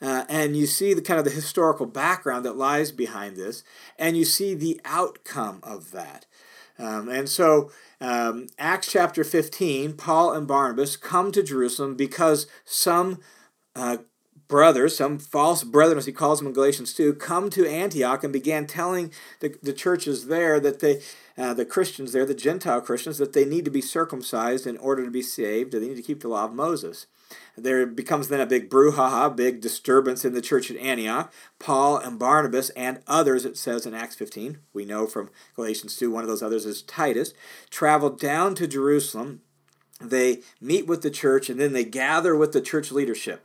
Uh, 0.02 0.24
and 0.28 0.56
you 0.56 0.66
see 0.66 0.92
the 0.92 1.00
kind 1.00 1.18
of 1.18 1.24
the 1.24 1.30
historical 1.30 1.86
background 1.86 2.44
that 2.44 2.56
lies 2.56 2.92
behind 2.92 3.36
this, 3.36 3.62
and 3.98 4.18
you 4.18 4.24
see 4.24 4.54
the 4.54 4.78
outcome 4.84 5.60
of 5.62 5.92
that. 5.92 6.26
Um, 6.78 7.08
and 7.08 7.28
so 7.28 7.70
um, 8.00 8.48
Acts 8.58 8.90
chapter 8.90 9.24
15, 9.24 9.94
Paul 9.94 10.32
and 10.32 10.46
Barnabas 10.46 10.96
come 10.96 11.32
to 11.32 11.42
Jerusalem 11.42 11.94
because 11.94 12.46
some 12.64 13.20
uh, 13.76 13.98
brothers, 14.48 14.96
some 14.96 15.18
false 15.18 15.64
brethren, 15.64 15.98
as 15.98 16.06
he 16.06 16.12
calls 16.12 16.38
them 16.38 16.48
in 16.48 16.54
Galatians 16.54 16.92
2, 16.94 17.14
come 17.14 17.50
to 17.50 17.66
Antioch 17.66 18.24
and 18.24 18.32
began 18.32 18.66
telling 18.66 19.12
the, 19.40 19.56
the 19.62 19.72
churches 19.72 20.26
there 20.26 20.60
that 20.60 20.80
they, 20.80 21.00
uh, 21.36 21.52
the 21.54 21.64
Christians 21.64 22.12
there, 22.12 22.24
the 22.24 22.34
Gentile 22.34 22.80
Christians, 22.80 23.18
that 23.18 23.32
they 23.32 23.44
need 23.44 23.64
to 23.64 23.70
be 23.70 23.80
circumcised 23.80 24.66
in 24.66 24.76
order 24.78 25.04
to 25.04 25.10
be 25.10 25.22
saved, 25.22 25.72
they 25.72 25.80
need 25.80 25.96
to 25.96 26.02
keep 26.02 26.20
the 26.20 26.28
law 26.28 26.44
of 26.44 26.54
Moses. 26.54 27.06
There 27.56 27.86
becomes 27.86 28.28
then 28.28 28.40
a 28.40 28.46
big 28.46 28.70
brouhaha, 28.70 29.34
big 29.34 29.60
disturbance 29.60 30.24
in 30.24 30.34
the 30.34 30.42
church 30.42 30.70
at 30.70 30.76
Antioch. 30.76 31.32
Paul 31.58 31.96
and 31.96 32.18
Barnabas 32.18 32.70
and 32.70 33.00
others, 33.06 33.44
it 33.44 33.56
says 33.56 33.86
in 33.86 33.94
Acts 33.94 34.14
15, 34.16 34.58
we 34.72 34.84
know 34.84 35.06
from 35.06 35.30
Galatians 35.56 35.96
2, 35.96 36.10
one 36.10 36.22
of 36.22 36.28
those 36.28 36.42
others 36.42 36.66
is 36.66 36.82
Titus, 36.82 37.32
travel 37.70 38.10
down 38.10 38.54
to 38.56 38.66
Jerusalem. 38.66 39.40
They 40.00 40.42
meet 40.60 40.86
with 40.86 41.02
the 41.02 41.10
church 41.10 41.48
and 41.48 41.60
then 41.60 41.72
they 41.72 41.84
gather 41.84 42.36
with 42.36 42.52
the 42.52 42.60
church 42.60 42.92
leadership. 42.92 43.44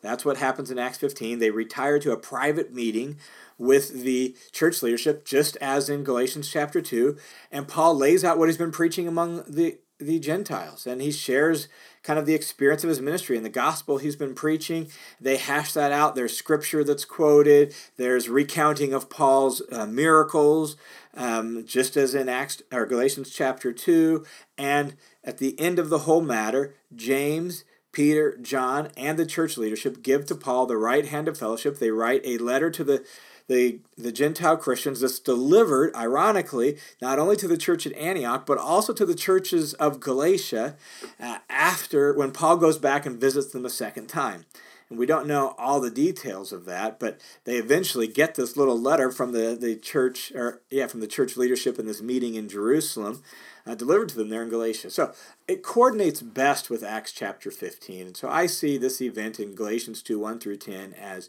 That's 0.00 0.24
what 0.24 0.36
happens 0.36 0.70
in 0.70 0.78
Acts 0.78 0.98
15. 0.98 1.38
They 1.38 1.50
retire 1.50 1.98
to 1.98 2.12
a 2.12 2.16
private 2.16 2.72
meeting 2.72 3.18
with 3.58 4.02
the 4.04 4.36
church 4.52 4.82
leadership, 4.82 5.24
just 5.24 5.56
as 5.56 5.88
in 5.88 6.04
Galatians 6.04 6.50
chapter 6.50 6.80
2. 6.80 7.16
And 7.50 7.68
Paul 7.68 7.96
lays 7.96 8.24
out 8.24 8.38
what 8.38 8.48
he's 8.48 8.56
been 8.56 8.72
preaching 8.72 9.08
among 9.08 9.44
the, 9.48 9.78
the 9.98 10.20
Gentiles. 10.20 10.86
And 10.86 11.02
he 11.02 11.10
shares 11.10 11.68
kind 12.02 12.18
of 12.18 12.26
the 12.26 12.34
experience 12.34 12.84
of 12.84 12.88
his 12.88 13.00
ministry 13.00 13.36
and 13.36 13.44
the 13.44 13.50
gospel 13.50 13.98
he's 13.98 14.16
been 14.16 14.34
preaching. 14.34 14.88
They 15.20 15.36
hash 15.36 15.72
that 15.72 15.92
out. 15.92 16.14
There's 16.14 16.36
scripture 16.36 16.84
that's 16.84 17.04
quoted. 17.04 17.74
There's 17.96 18.28
recounting 18.28 18.94
of 18.94 19.10
Paul's 19.10 19.60
uh, 19.72 19.86
miracles, 19.86 20.76
um, 21.14 21.66
just 21.66 21.96
as 21.96 22.14
in 22.14 22.28
Acts 22.28 22.62
or 22.72 22.86
Galatians 22.86 23.30
chapter 23.30 23.72
two. 23.72 24.24
And 24.56 24.94
at 25.24 25.38
the 25.38 25.58
end 25.58 25.78
of 25.78 25.90
the 25.90 26.00
whole 26.00 26.22
matter, 26.22 26.74
James. 26.94 27.64
Peter, 27.90 28.36
John, 28.40 28.90
and 28.96 29.18
the 29.18 29.26
church 29.26 29.56
leadership 29.56 30.02
give 30.02 30.26
to 30.26 30.34
Paul 30.34 30.66
the 30.66 30.76
right 30.76 31.06
hand 31.06 31.26
of 31.26 31.38
fellowship. 31.38 31.78
They 31.78 31.90
write 31.90 32.20
a 32.22 32.38
letter 32.38 32.70
to 32.70 32.84
the 32.84 33.04
the, 33.48 33.80
the 33.96 34.12
Gentile 34.12 34.56
Christians 34.56 35.00
that's 35.00 35.18
delivered, 35.18 35.94
ironically, 35.94 36.78
not 37.02 37.18
only 37.18 37.36
to 37.36 37.48
the 37.48 37.56
church 37.56 37.86
at 37.86 37.94
Antioch, 37.94 38.46
but 38.46 38.58
also 38.58 38.92
to 38.92 39.06
the 39.06 39.14
churches 39.14 39.74
of 39.74 40.00
Galatia 40.00 40.76
uh, 41.18 41.38
after 41.48 42.12
when 42.12 42.30
Paul 42.30 42.58
goes 42.58 42.78
back 42.78 43.06
and 43.06 43.20
visits 43.20 43.52
them 43.52 43.64
a 43.64 43.70
second 43.70 44.06
time. 44.06 44.44
And 44.90 44.98
we 44.98 45.06
don't 45.06 45.26
know 45.26 45.54
all 45.58 45.80
the 45.80 45.90
details 45.90 46.52
of 46.52 46.64
that, 46.64 46.98
but 46.98 47.20
they 47.44 47.56
eventually 47.56 48.06
get 48.06 48.34
this 48.34 48.56
little 48.56 48.78
letter 48.80 49.10
from 49.10 49.32
the, 49.32 49.56
the 49.58 49.76
church, 49.76 50.32
or 50.34 50.62
yeah, 50.70 50.86
from 50.86 51.00
the 51.00 51.06
church 51.06 51.36
leadership 51.36 51.78
in 51.78 51.86
this 51.86 52.00
meeting 52.00 52.34
in 52.34 52.48
Jerusalem, 52.48 53.22
uh, 53.66 53.74
delivered 53.74 54.08
to 54.08 54.16
them 54.16 54.30
there 54.30 54.42
in 54.42 54.48
Galatia. 54.48 54.88
So 54.88 55.12
it 55.46 55.62
coordinates 55.62 56.22
best 56.22 56.70
with 56.70 56.82
Acts 56.82 57.12
chapter 57.12 57.50
15. 57.50 58.06
And 58.06 58.16
so 58.16 58.30
I 58.30 58.46
see 58.46 58.78
this 58.78 59.02
event 59.02 59.38
in 59.38 59.54
Galatians 59.54 60.02
2 60.02 60.18
1 60.18 60.40
through 60.40 60.56
10 60.56 60.94
as 60.94 61.28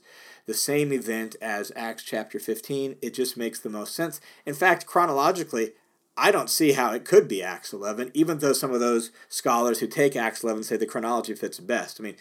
the 0.50 0.56
same 0.56 0.92
event 0.92 1.36
as 1.44 1.72
Acts 1.76 2.04
chapter 2.04 2.40
15. 2.40 2.96
It 3.04 3.14
just 3.14 3.38
makes 3.38 3.60
the 3.60 3.70
most 3.70 3.94
sense. 3.94 4.20
In 4.48 4.56
fact, 4.56 4.88
chronologically, 4.88 5.74
I 6.18 6.32
don't 6.32 6.50
see 6.50 6.72
how 6.72 6.92
it 6.92 7.06
could 7.06 7.28
be 7.28 7.44
Acts 7.44 7.72
11, 7.72 8.10
even 8.16 8.40
though 8.40 8.54
some 8.54 8.74
of 8.74 8.80
those 8.80 9.12
scholars 9.28 9.78
who 9.78 9.86
take 9.86 10.16
Acts 10.16 10.44
11 10.44 10.64
say 10.64 10.76
the 10.76 10.88
chronology 10.88 11.36
fits 11.36 11.60
best. 11.60 12.00
I 12.00 12.04
mean, 12.04 12.16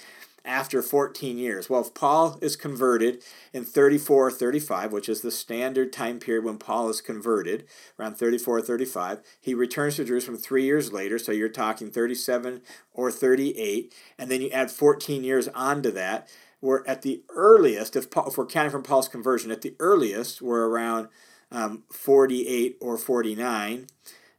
after 0.44 0.82
14 0.82 1.38
years. 1.38 1.70
Well, 1.70 1.80
if 1.80 1.94
Paul 1.94 2.38
is 2.40 2.54
converted 2.54 3.22
in 3.52 3.64
34 3.64 4.30
35, 4.30 4.92
which 4.92 5.08
is 5.08 5.22
the 5.22 5.30
standard 5.30 5.90
time 5.90 6.18
period 6.18 6.44
when 6.44 6.58
Paul 6.58 6.90
is 6.90 7.00
converted, 7.00 7.66
around 7.98 8.16
34 8.16 8.60
35, 8.60 9.20
he 9.40 9.54
returns 9.54 9.96
to 9.96 10.04
Jerusalem 10.04 10.36
three 10.36 10.64
years 10.64 10.92
later, 10.92 11.18
so 11.18 11.32
you're 11.32 11.48
talking 11.48 11.90
37 11.90 12.60
or 12.92 13.10
38, 13.10 13.94
and 14.18 14.30
then 14.30 14.42
you 14.42 14.50
add 14.50 14.70
14 14.70 15.24
years 15.24 15.48
onto 15.48 15.90
that. 15.92 16.28
We're 16.60 16.84
at 16.86 17.02
the 17.02 17.22
earliest, 17.30 17.96
if, 17.96 18.06
if 18.26 18.36
we're 18.36 18.46
counting 18.46 18.72
from 18.72 18.82
Paul's 18.82 19.08
conversion, 19.08 19.50
at 19.50 19.62
the 19.62 19.74
earliest, 19.78 20.42
we're 20.42 20.66
around 20.66 21.08
um, 21.52 21.84
48 21.92 22.76
or 22.80 22.98
49. 22.98 23.86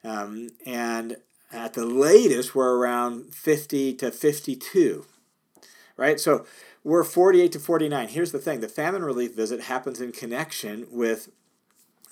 Um, 0.04 0.50
and 0.66 1.18
at 1.52 1.74
the 1.74 1.86
latest, 1.86 2.56
we're 2.56 2.78
around 2.78 3.34
50 3.34 3.94
to 3.96 4.12
52 4.12 5.06
right? 6.00 6.20
So 6.20 6.46
we're 6.84 7.04
48 7.04 7.52
to 7.52 7.60
49. 7.60 8.08
Here's 8.08 8.32
the 8.32 8.40
thing 8.40 8.62
the 8.62 8.70
famine 8.70 9.04
relief 9.04 9.36
visit 9.36 9.62
happens 9.64 10.00
in 10.02 10.12
connection 10.12 10.88
with 10.90 11.30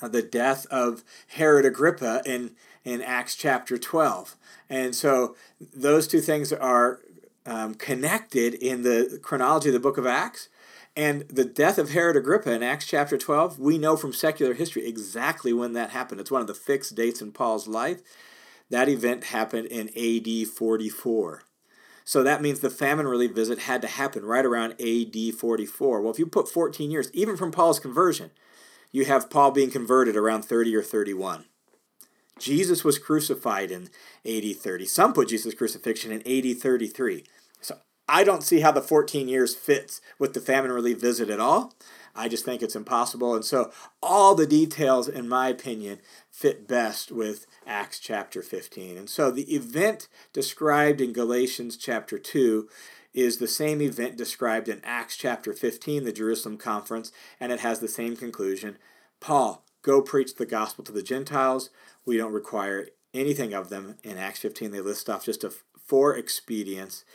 uh, 0.01 0.09
the 0.09 0.21
death 0.21 0.67
of 0.67 1.03
Herod 1.29 1.65
Agrippa 1.65 2.21
in, 2.25 2.51
in 2.83 3.01
Acts 3.01 3.35
chapter 3.35 3.77
12. 3.77 4.35
And 4.69 4.93
so 4.93 5.35
those 5.73 6.07
two 6.07 6.19
things 6.19 6.51
are 6.51 6.99
um, 7.47 7.73
connected 7.73 8.53
in 8.53 8.83
the 8.83 9.19
chronology 9.23 9.69
of 9.69 9.73
the 9.73 9.79
book 9.79 9.97
of 9.97 10.05
Acts. 10.05 10.49
And 10.95 11.21
the 11.29 11.45
death 11.45 11.77
of 11.77 11.91
Herod 11.91 12.17
Agrippa 12.17 12.51
in 12.51 12.63
Acts 12.63 12.85
chapter 12.87 13.17
12, 13.17 13.59
we 13.59 13.77
know 13.77 13.95
from 13.95 14.13
secular 14.13 14.53
history 14.53 14.85
exactly 14.85 15.53
when 15.53 15.73
that 15.73 15.91
happened. 15.91 16.19
It's 16.19 16.31
one 16.31 16.41
of 16.41 16.47
the 16.47 16.53
fixed 16.53 16.95
dates 16.95 17.21
in 17.21 17.31
Paul's 17.31 17.67
life. 17.67 18.01
That 18.69 18.89
event 18.89 19.25
happened 19.25 19.67
in 19.67 19.89
AD 19.89 20.47
44. 20.47 21.43
So 22.03 22.23
that 22.23 22.41
means 22.41 22.59
the 22.59 22.69
famine 22.69 23.07
relief 23.07 23.33
visit 23.33 23.59
had 23.59 23.81
to 23.83 23.87
happen 23.87 24.25
right 24.25 24.45
around 24.45 24.75
AD 24.81 25.35
44. 25.35 26.01
Well, 26.01 26.11
if 26.11 26.19
you 26.19 26.25
put 26.25 26.49
14 26.49 26.89
years, 26.89 27.11
even 27.13 27.37
from 27.37 27.51
Paul's 27.51 27.79
conversion, 27.79 28.31
you 28.91 29.05
have 29.05 29.29
Paul 29.29 29.51
being 29.51 29.71
converted 29.71 30.15
around 30.15 30.43
30 30.43 30.75
or 30.75 30.81
31. 30.81 31.45
Jesus 32.39 32.83
was 32.83 32.99
crucified 32.99 33.71
in 33.71 33.89
AD 34.25 34.55
30. 34.55 34.85
Some 34.85 35.13
put 35.13 35.29
Jesus' 35.29 35.53
crucifixion 35.53 36.11
in 36.11 36.19
AD 36.21 36.57
33. 36.57 37.23
I 38.07 38.23
don't 38.23 38.43
see 38.43 38.61
how 38.61 38.71
the 38.71 38.81
14 38.81 39.27
years 39.27 39.55
fits 39.55 40.01
with 40.17 40.33
the 40.33 40.41
famine 40.41 40.71
relief 40.71 40.99
visit 40.99 41.29
at 41.29 41.39
all. 41.39 41.73
I 42.15 42.27
just 42.27 42.45
think 42.45 42.61
it's 42.61 42.75
impossible. 42.75 43.35
And 43.35 43.45
so 43.45 43.71
all 44.01 44.33
the 44.33 44.47
details, 44.47 45.07
in 45.07 45.29
my 45.29 45.49
opinion, 45.49 45.99
fit 46.31 46.67
best 46.67 47.11
with 47.11 47.45
Acts 47.65 47.99
chapter 47.99 48.41
15. 48.41 48.97
And 48.97 49.09
so 49.09 49.29
the 49.29 49.53
event 49.53 50.07
described 50.33 50.99
in 50.99 51.13
Galatians 51.13 51.77
chapter 51.77 52.17
2 52.17 52.67
is 53.13 53.37
the 53.37 53.47
same 53.47 53.81
event 53.81 54.17
described 54.17 54.67
in 54.67 54.81
Acts 54.83 55.15
chapter 55.15 55.53
15, 55.53 56.05
the 56.05 56.11
Jerusalem 56.11 56.57
conference, 56.57 57.11
and 57.39 57.51
it 57.51 57.59
has 57.59 57.79
the 57.79 57.87
same 57.87 58.15
conclusion. 58.15 58.77
Paul, 59.19 59.63
go 59.81 60.01
preach 60.01 60.35
the 60.35 60.45
gospel 60.45 60.83
to 60.85 60.91
the 60.91 61.03
Gentiles. 61.03 61.69
We 62.05 62.17
don't 62.17 62.33
require 62.33 62.87
anything 63.13 63.53
of 63.53 63.69
them. 63.69 63.97
In 64.03 64.17
Acts 64.17 64.39
15, 64.39 64.71
they 64.71 64.81
list 64.81 65.09
off 65.09 65.25
just 65.25 65.43
a, 65.43 65.51
four 65.85 66.15
expedients 66.15 67.05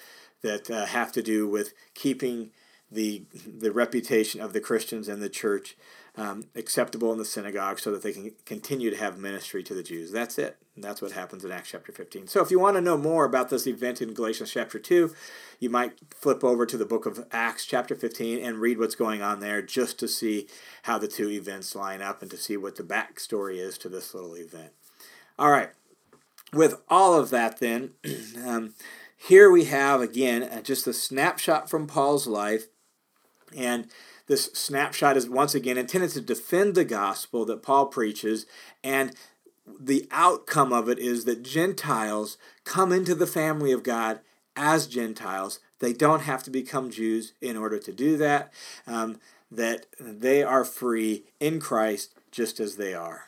that 0.42 0.70
uh, 0.70 0.86
have 0.86 1.12
to 1.12 1.22
do 1.22 1.48
with 1.48 1.72
keeping 1.94 2.50
the 2.90 3.24
the 3.46 3.72
reputation 3.72 4.40
of 4.40 4.52
the 4.52 4.60
Christians 4.60 5.08
and 5.08 5.22
the 5.22 5.28
church 5.28 5.76
um, 6.16 6.44
acceptable 6.54 7.10
in 7.12 7.18
the 7.18 7.24
synagogue 7.24 7.78
so 7.78 7.90
that 7.90 8.02
they 8.02 8.12
can 8.12 8.32
continue 8.44 8.90
to 8.90 8.96
have 8.96 9.18
ministry 9.18 9.62
to 9.62 9.74
the 9.74 9.82
Jews. 9.82 10.12
That's 10.12 10.38
it. 10.38 10.58
And 10.74 10.84
that's 10.84 11.00
what 11.00 11.12
happens 11.12 11.44
in 11.44 11.50
Acts 11.50 11.70
chapter 11.70 11.92
15. 11.92 12.26
So 12.26 12.42
if 12.42 12.50
you 12.50 12.58
want 12.58 12.76
to 12.76 12.82
know 12.82 12.98
more 12.98 13.24
about 13.24 13.48
this 13.48 13.66
event 13.66 14.02
in 14.02 14.14
Galatians 14.14 14.50
chapter 14.50 14.78
2, 14.78 15.14
you 15.58 15.70
might 15.70 15.92
flip 16.10 16.44
over 16.44 16.66
to 16.66 16.76
the 16.76 16.84
book 16.84 17.06
of 17.06 17.26
Acts 17.30 17.64
chapter 17.64 17.94
15 17.94 18.42
and 18.42 18.58
read 18.58 18.78
what's 18.78 18.94
going 18.94 19.22
on 19.22 19.40
there 19.40 19.62
just 19.62 19.98
to 20.00 20.08
see 20.08 20.46
how 20.82 20.98
the 20.98 21.08
two 21.08 21.30
events 21.30 21.74
line 21.74 22.02
up 22.02 22.20
and 22.20 22.30
to 22.30 22.36
see 22.36 22.56
what 22.56 22.76
the 22.76 22.82
backstory 22.82 23.56
is 23.56 23.78
to 23.78 23.88
this 23.88 24.14
little 24.14 24.34
event. 24.34 24.72
All 25.38 25.50
right. 25.50 25.70
With 26.52 26.82
all 26.88 27.18
of 27.18 27.30
that, 27.30 27.58
then, 27.58 27.92
um, 28.46 28.74
here 29.28 29.50
we 29.50 29.64
have 29.64 30.00
again 30.00 30.62
just 30.62 30.86
a 30.86 30.92
snapshot 30.92 31.70
from 31.70 31.86
Paul's 31.86 32.26
life 32.26 32.66
and 33.56 33.88
this 34.26 34.50
snapshot 34.52 35.16
is 35.16 35.28
once 35.28 35.54
again 35.54 35.76
intended 35.76 36.10
to 36.12 36.20
defend 36.20 36.74
the 36.74 36.84
gospel 36.84 37.44
that 37.46 37.62
Paul 37.62 37.86
preaches, 37.86 38.46
and 38.82 39.14
the 39.66 40.06
outcome 40.10 40.72
of 40.72 40.88
it 40.88 40.98
is 40.98 41.24
that 41.24 41.42
Gentiles 41.42 42.38
come 42.64 42.92
into 42.92 43.14
the 43.14 43.26
family 43.26 43.72
of 43.72 43.82
God 43.82 44.20
as 44.56 44.86
Gentiles. 44.86 45.60
They 45.80 45.92
don't 45.92 46.22
have 46.22 46.42
to 46.44 46.50
become 46.50 46.90
Jews 46.90 47.32
in 47.40 47.56
order 47.56 47.78
to 47.78 47.92
do 47.92 48.16
that, 48.16 48.52
um, 48.86 49.18
that 49.50 49.86
they 49.98 50.42
are 50.42 50.64
free 50.64 51.24
in 51.40 51.60
Christ 51.60 52.14
just 52.30 52.60
as 52.60 52.76
they 52.76 52.94
are. 52.94 53.26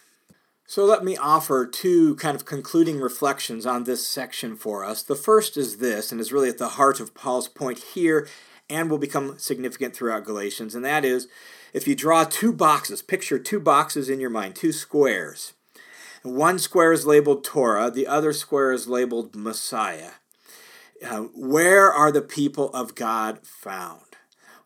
So 0.75 0.85
let 0.85 1.05
me 1.05 1.17
offer 1.17 1.67
two 1.67 2.17
kind 2.17 2.35
of 2.35 2.45
concluding 2.45 2.99
reflections 2.99 3.65
on 3.65 3.85
this 3.85 4.05
section 4.05 4.57
for 4.57 4.85
us. 4.85 5.05
The 5.05 5.15
first 5.15 5.57
is 5.57 5.77
this, 5.77 6.11
and 6.11 6.21
is 6.21 6.33
really 6.33 6.49
at 6.49 6.59
the 6.59 6.71
heart 6.71 6.99
of 6.99 7.15
Paul's 7.15 7.47
point 7.47 7.79
here 7.79 8.27
and 8.69 8.91
will 8.91 8.99
become 8.99 9.39
significant 9.39 9.95
throughout 9.95 10.25
Galatians, 10.25 10.75
and 10.75 10.85
that 10.85 11.05
is 11.05 11.29
if 11.73 11.87
you 11.87 11.95
draw 11.95 12.25
two 12.25 12.53
boxes, 12.53 13.03
picture 13.03 13.39
two 13.39 13.61
boxes 13.61 14.09
in 14.09 14.19
your 14.19 14.31
mind, 14.31 14.57
two 14.57 14.73
squares. 14.73 15.53
One 16.25 16.59
square 16.59 16.91
is 16.91 17.07
labeled 17.07 17.45
Torah, 17.45 17.89
the 17.89 18.09
other 18.09 18.33
square 18.33 18.73
is 18.73 18.89
labeled 18.89 19.37
Messiah. 19.37 20.15
Uh, 21.07 21.27
where 21.37 21.93
are 21.93 22.11
the 22.11 22.21
people 22.21 22.75
of 22.75 22.97
God 22.97 23.47
found? 23.47 24.01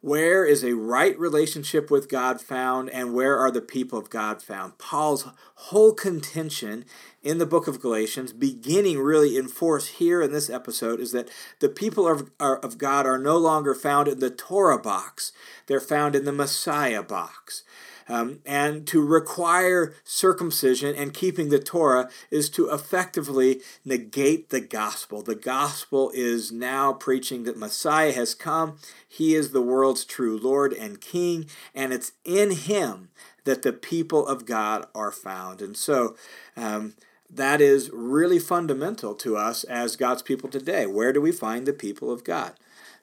Where 0.09 0.47
is 0.47 0.65
a 0.65 0.75
right 0.75 1.19
relationship 1.19 1.91
with 1.91 2.09
God 2.09 2.41
found, 2.41 2.89
and 2.89 3.13
where 3.13 3.37
are 3.37 3.51
the 3.51 3.61
people 3.61 3.99
of 3.99 4.09
God 4.09 4.41
found? 4.41 4.79
Paul's 4.79 5.29
whole 5.55 5.93
contention 5.93 6.87
in 7.23 7.37
the 7.37 7.45
book 7.45 7.69
of 7.69 7.83
Galatians, 7.83 8.33
beginning 8.33 9.01
really 9.01 9.37
in 9.37 9.49
force 9.49 9.89
here 9.89 10.23
in 10.23 10.33
this 10.33 10.49
episode, 10.49 10.99
is 10.99 11.13
that 11.13 11.29
the 11.61 11.69
people 11.69 12.09
of, 12.09 12.31
of 12.41 12.79
God 12.79 13.05
are 13.05 13.19
no 13.19 13.37
longer 13.37 13.75
found 13.75 14.09
in 14.09 14.19
the 14.19 14.31
Torah 14.31 14.79
box, 14.79 15.33
they're 15.67 15.79
found 15.79 16.17
in 16.17 16.25
the 16.25 16.33
Messiah 16.33 17.03
box. 17.03 17.63
Um, 18.09 18.41
and 18.47 18.87
to 18.87 19.05
require 19.05 19.95
circumcision 20.03 20.95
and 20.95 21.13
keeping 21.13 21.51
the 21.51 21.59
Torah 21.59 22.09
is 22.31 22.49
to 22.51 22.71
effectively 22.71 23.61
negate 23.85 24.49
the 24.49 24.61
gospel. 24.61 25.23
The 25.23 25.35
gospel 25.35 26.11
is 26.15 26.51
now 26.51 26.93
preaching 26.93 27.45
that 27.45 27.59
Messiah 27.59 28.13
has 28.13 28.35
come. 28.35 28.79
He 29.07 29.35
is 29.35 29.51
the 29.51 29.63
world's 29.63 30.05
true 30.05 30.39
Lord 30.39 30.73
and 30.73 31.01
King, 31.01 31.47
and 31.75 31.93
it's 31.93 32.13
in 32.25 32.53
Him 32.53 33.11
that 33.45 33.63
the 33.63 33.73
people 33.73 34.27
of 34.27 34.47
God 34.47 34.87
are 34.95 35.13
found. 35.13 35.61
And 35.61 35.77
so, 35.77 36.17
um, 36.57 36.95
that 37.31 37.61
is 37.61 37.91
really 37.93 38.39
fundamental 38.39 39.15
to 39.17 39.37
us 39.37 39.65
as 39.65 39.97
God's 39.97 40.23
people 40.23 40.49
today. 40.49 40.87
Where 40.87 41.13
do 41.13 41.21
we 41.21 41.31
find 41.31 41.67
the 41.67 41.75
people 41.75 42.11
of 42.11 42.25
God? 42.25 42.55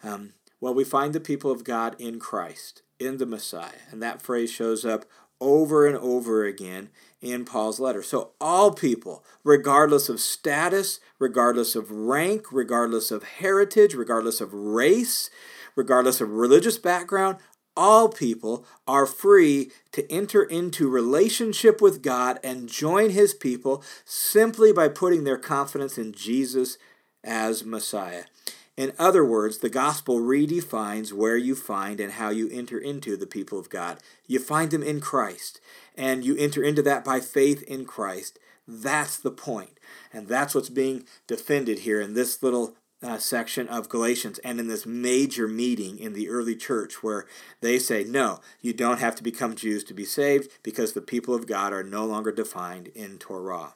Um, 0.04 0.34
well, 0.60 0.74
we 0.74 0.84
find 0.84 1.13
the 1.13 1.20
people 1.20 1.52
of 1.52 1.63
God 1.63 1.96
in 2.00 2.20
Christ 2.20 2.82
in 2.99 3.17
the 3.17 3.25
Messiah. 3.25 3.81
And 3.91 4.01
that 4.01 4.21
phrase 4.21 4.51
shows 4.51 4.86
up 4.86 5.05
over 5.41 5.86
and 5.86 5.97
over 5.97 6.45
again 6.45 6.89
in 7.21 7.45
Paul's 7.45 7.79
letter. 7.79 8.01
So, 8.01 8.31
all 8.39 8.71
people, 8.71 9.23
regardless 9.43 10.10
of 10.10 10.19
status, 10.19 10.99
regardless 11.19 11.75
of 11.75 11.91
rank, 11.91 12.51
regardless 12.51 13.12
of 13.12 13.23
heritage, 13.23 13.93
regardless 13.95 14.39
of 14.41 14.53
race, 14.53 15.29
regardless 15.75 16.21
of 16.21 16.31
religious 16.31 16.77
background, 16.77 17.38
all 17.77 18.08
people 18.08 18.65
are 18.88 19.05
free 19.05 19.71
to 19.91 20.10
enter 20.10 20.43
into 20.43 20.89
relationship 20.89 21.81
with 21.81 22.01
God 22.01 22.39
and 22.43 22.69
join 22.69 23.10
his 23.10 23.34
people 23.34 23.84
simply 24.05 24.71
by 24.71 24.88
putting 24.88 25.25
their 25.25 25.38
confidence 25.38 25.97
in 25.97 26.13
Jesus 26.13 26.77
as 27.23 27.65
Messiah. 27.65 28.23
In 28.78 28.92
other 29.00 29.24
words, 29.24 29.60
the 29.60 29.70
gospel 29.70 30.20
redefines 30.20 31.14
where 31.14 31.38
you 31.38 31.56
find 31.56 32.02
and 32.02 32.14
how 32.14 32.30
you 32.30 32.50
enter 32.52 32.78
into 32.78 33.16
the 33.16 33.28
people 33.28 33.58
of 33.58 33.70
God. 33.70 34.00
You 34.28 34.40
find 34.40 34.70
them 34.70 34.84
in 34.84 35.00
Christ, 35.00 35.62
and 35.96 36.26
you 36.26 36.36
enter 36.36 36.62
into 36.62 36.82
that 36.82 37.06
by 37.06 37.22
faith 37.22 37.64
in 37.64 37.86
Christ. 37.86 38.38
That's 38.68 39.18
the 39.18 39.32
point. 39.32 39.80
And 40.12 40.28
that's 40.28 40.54
what's 40.54 40.70
being 40.70 41.06
defended 41.26 41.80
here 41.80 42.02
in 42.02 42.16
this 42.16 42.44
little 42.44 42.76
uh, 43.02 43.18
section 43.18 43.68
of 43.68 43.90
Galatians 43.90 44.40
and 44.40 44.60
in 44.60 44.68
this 44.68 44.86
major 44.86 45.48
meeting 45.48 46.00
in 46.00 46.14
the 46.14 46.30
early 46.30 46.56
church 46.56 47.04
where 47.04 47.26
they 47.62 47.78
say, 47.78 48.04
no, 48.04 48.40
you 48.62 48.74
don't 48.74 49.00
have 49.00 49.16
to 49.16 49.24
become 49.24 49.56
Jews 49.56 49.84
to 49.86 49.94
be 49.94 50.06
saved 50.06 50.52
because 50.64 50.94
the 50.94 51.02
people 51.02 51.36
of 51.36 51.48
God 51.48 51.72
are 51.72 51.84
no 51.84 52.06
longer 52.06 52.32
defined 52.32 52.88
in 52.96 53.20
Torah. 53.20 53.74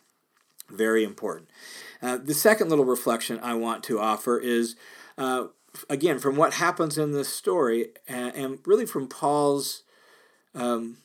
Very 0.70 1.04
important. 1.04 1.50
Uh, 2.02 2.18
the 2.18 2.34
second 2.34 2.70
little 2.70 2.86
reflection 2.86 3.40
I 3.42 3.56
want 3.56 3.84
to 3.86 4.00
offer 4.00 4.38
is, 4.40 4.76
uh, 5.18 5.48
again, 5.90 6.20
from 6.20 6.36
what 6.36 6.56
happens 6.56 6.98
in 6.98 7.12
this 7.12 7.30
story, 7.30 7.88
and, 8.08 8.36
and 8.36 8.60
really 8.66 8.86
from 8.86 9.08
Paul's 9.08 9.84
um, 10.56 10.98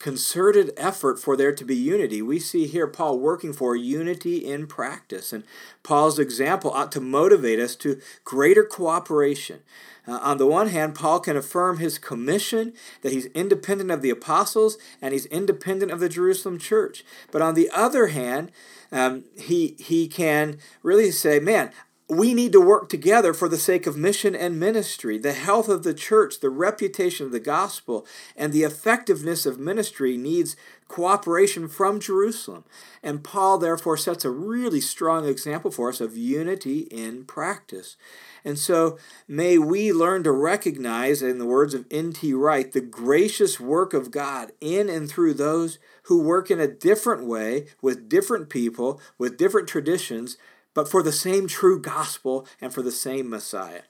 concerted 0.00 0.72
effort 0.76 1.20
for 1.20 1.36
there 1.36 1.54
to 1.54 1.64
be 1.64 1.76
unity. 1.76 2.20
We 2.20 2.40
see 2.40 2.66
here 2.66 2.88
Paul 2.88 3.20
working 3.20 3.52
for 3.52 3.76
unity 3.76 4.38
in 4.38 4.66
practice, 4.66 5.32
and 5.32 5.44
Paul's 5.84 6.18
example 6.18 6.72
ought 6.72 6.90
to 6.92 7.00
motivate 7.00 7.60
us 7.60 7.76
to 7.76 8.00
greater 8.24 8.64
cooperation. 8.64 9.60
Uh, 10.08 10.18
on 10.22 10.38
the 10.38 10.46
one 10.46 10.68
hand, 10.68 10.94
Paul 10.94 11.20
can 11.20 11.36
affirm 11.36 11.78
his 11.78 11.98
commission 11.98 12.72
that 13.02 13.12
he's 13.12 13.26
independent 13.26 13.90
of 13.90 14.00
the 14.00 14.10
apostles 14.10 14.78
and 15.00 15.12
he's 15.12 15.26
independent 15.26 15.92
of 15.92 16.00
the 16.00 16.08
Jerusalem 16.08 16.58
church. 16.58 17.04
But 17.30 17.42
on 17.42 17.54
the 17.54 17.70
other 17.70 18.08
hand, 18.08 18.50
um, 18.90 19.24
he, 19.38 19.76
he 19.78 20.08
can 20.08 20.58
really 20.82 21.10
say, 21.10 21.38
man, 21.38 21.70
we 22.10 22.34
need 22.34 22.50
to 22.50 22.60
work 22.60 22.88
together 22.88 23.32
for 23.32 23.48
the 23.48 23.56
sake 23.56 23.86
of 23.86 23.96
mission 23.96 24.34
and 24.34 24.58
ministry, 24.58 25.16
the 25.16 25.32
health 25.32 25.68
of 25.68 25.84
the 25.84 25.94
church, 25.94 26.40
the 26.40 26.50
reputation 26.50 27.24
of 27.24 27.30
the 27.30 27.38
gospel, 27.38 28.04
and 28.36 28.52
the 28.52 28.64
effectiveness 28.64 29.46
of 29.46 29.60
ministry 29.60 30.16
needs 30.16 30.56
cooperation 30.88 31.68
from 31.68 32.00
Jerusalem. 32.00 32.64
And 33.00 33.22
Paul, 33.22 33.58
therefore, 33.58 33.96
sets 33.96 34.24
a 34.24 34.30
really 34.30 34.80
strong 34.80 35.24
example 35.24 35.70
for 35.70 35.88
us 35.88 36.00
of 36.00 36.16
unity 36.16 36.80
in 36.90 37.26
practice. 37.26 37.96
And 38.44 38.58
so 38.58 38.98
may 39.28 39.56
we 39.56 39.92
learn 39.92 40.24
to 40.24 40.32
recognize, 40.32 41.22
in 41.22 41.38
the 41.38 41.46
words 41.46 41.74
of 41.74 41.86
N.T. 41.92 42.34
Wright, 42.34 42.72
the 42.72 42.80
gracious 42.80 43.60
work 43.60 43.94
of 43.94 44.10
God 44.10 44.50
in 44.60 44.88
and 44.88 45.08
through 45.08 45.34
those 45.34 45.78
who 46.04 46.20
work 46.20 46.50
in 46.50 46.58
a 46.58 46.66
different 46.66 47.24
way, 47.24 47.66
with 47.80 48.08
different 48.08 48.48
people, 48.48 49.00
with 49.16 49.38
different 49.38 49.68
traditions, 49.68 50.36
but 50.74 50.88
for 50.88 51.02
the 51.02 51.12
same 51.12 51.46
true 51.46 51.80
gospel 51.80 52.46
and 52.60 52.72
for 52.72 52.82
the 52.82 52.92
same 52.92 53.28
Messiah. 53.28 53.82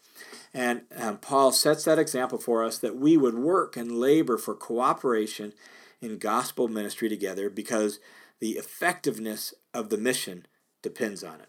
And 0.52 0.82
um, 0.96 1.18
Paul 1.18 1.52
sets 1.52 1.84
that 1.84 1.98
example 1.98 2.38
for 2.38 2.64
us 2.64 2.78
that 2.78 2.96
we 2.96 3.16
would 3.16 3.34
work 3.34 3.76
and 3.76 3.92
labor 3.92 4.36
for 4.36 4.54
cooperation 4.54 5.52
in 6.00 6.18
gospel 6.18 6.68
ministry 6.68 7.08
together 7.08 7.48
because 7.48 8.00
the 8.40 8.52
effectiveness 8.52 9.54
of 9.72 9.90
the 9.90 9.98
mission 9.98 10.46
depends 10.82 11.22
on 11.22 11.40
it. 11.40 11.48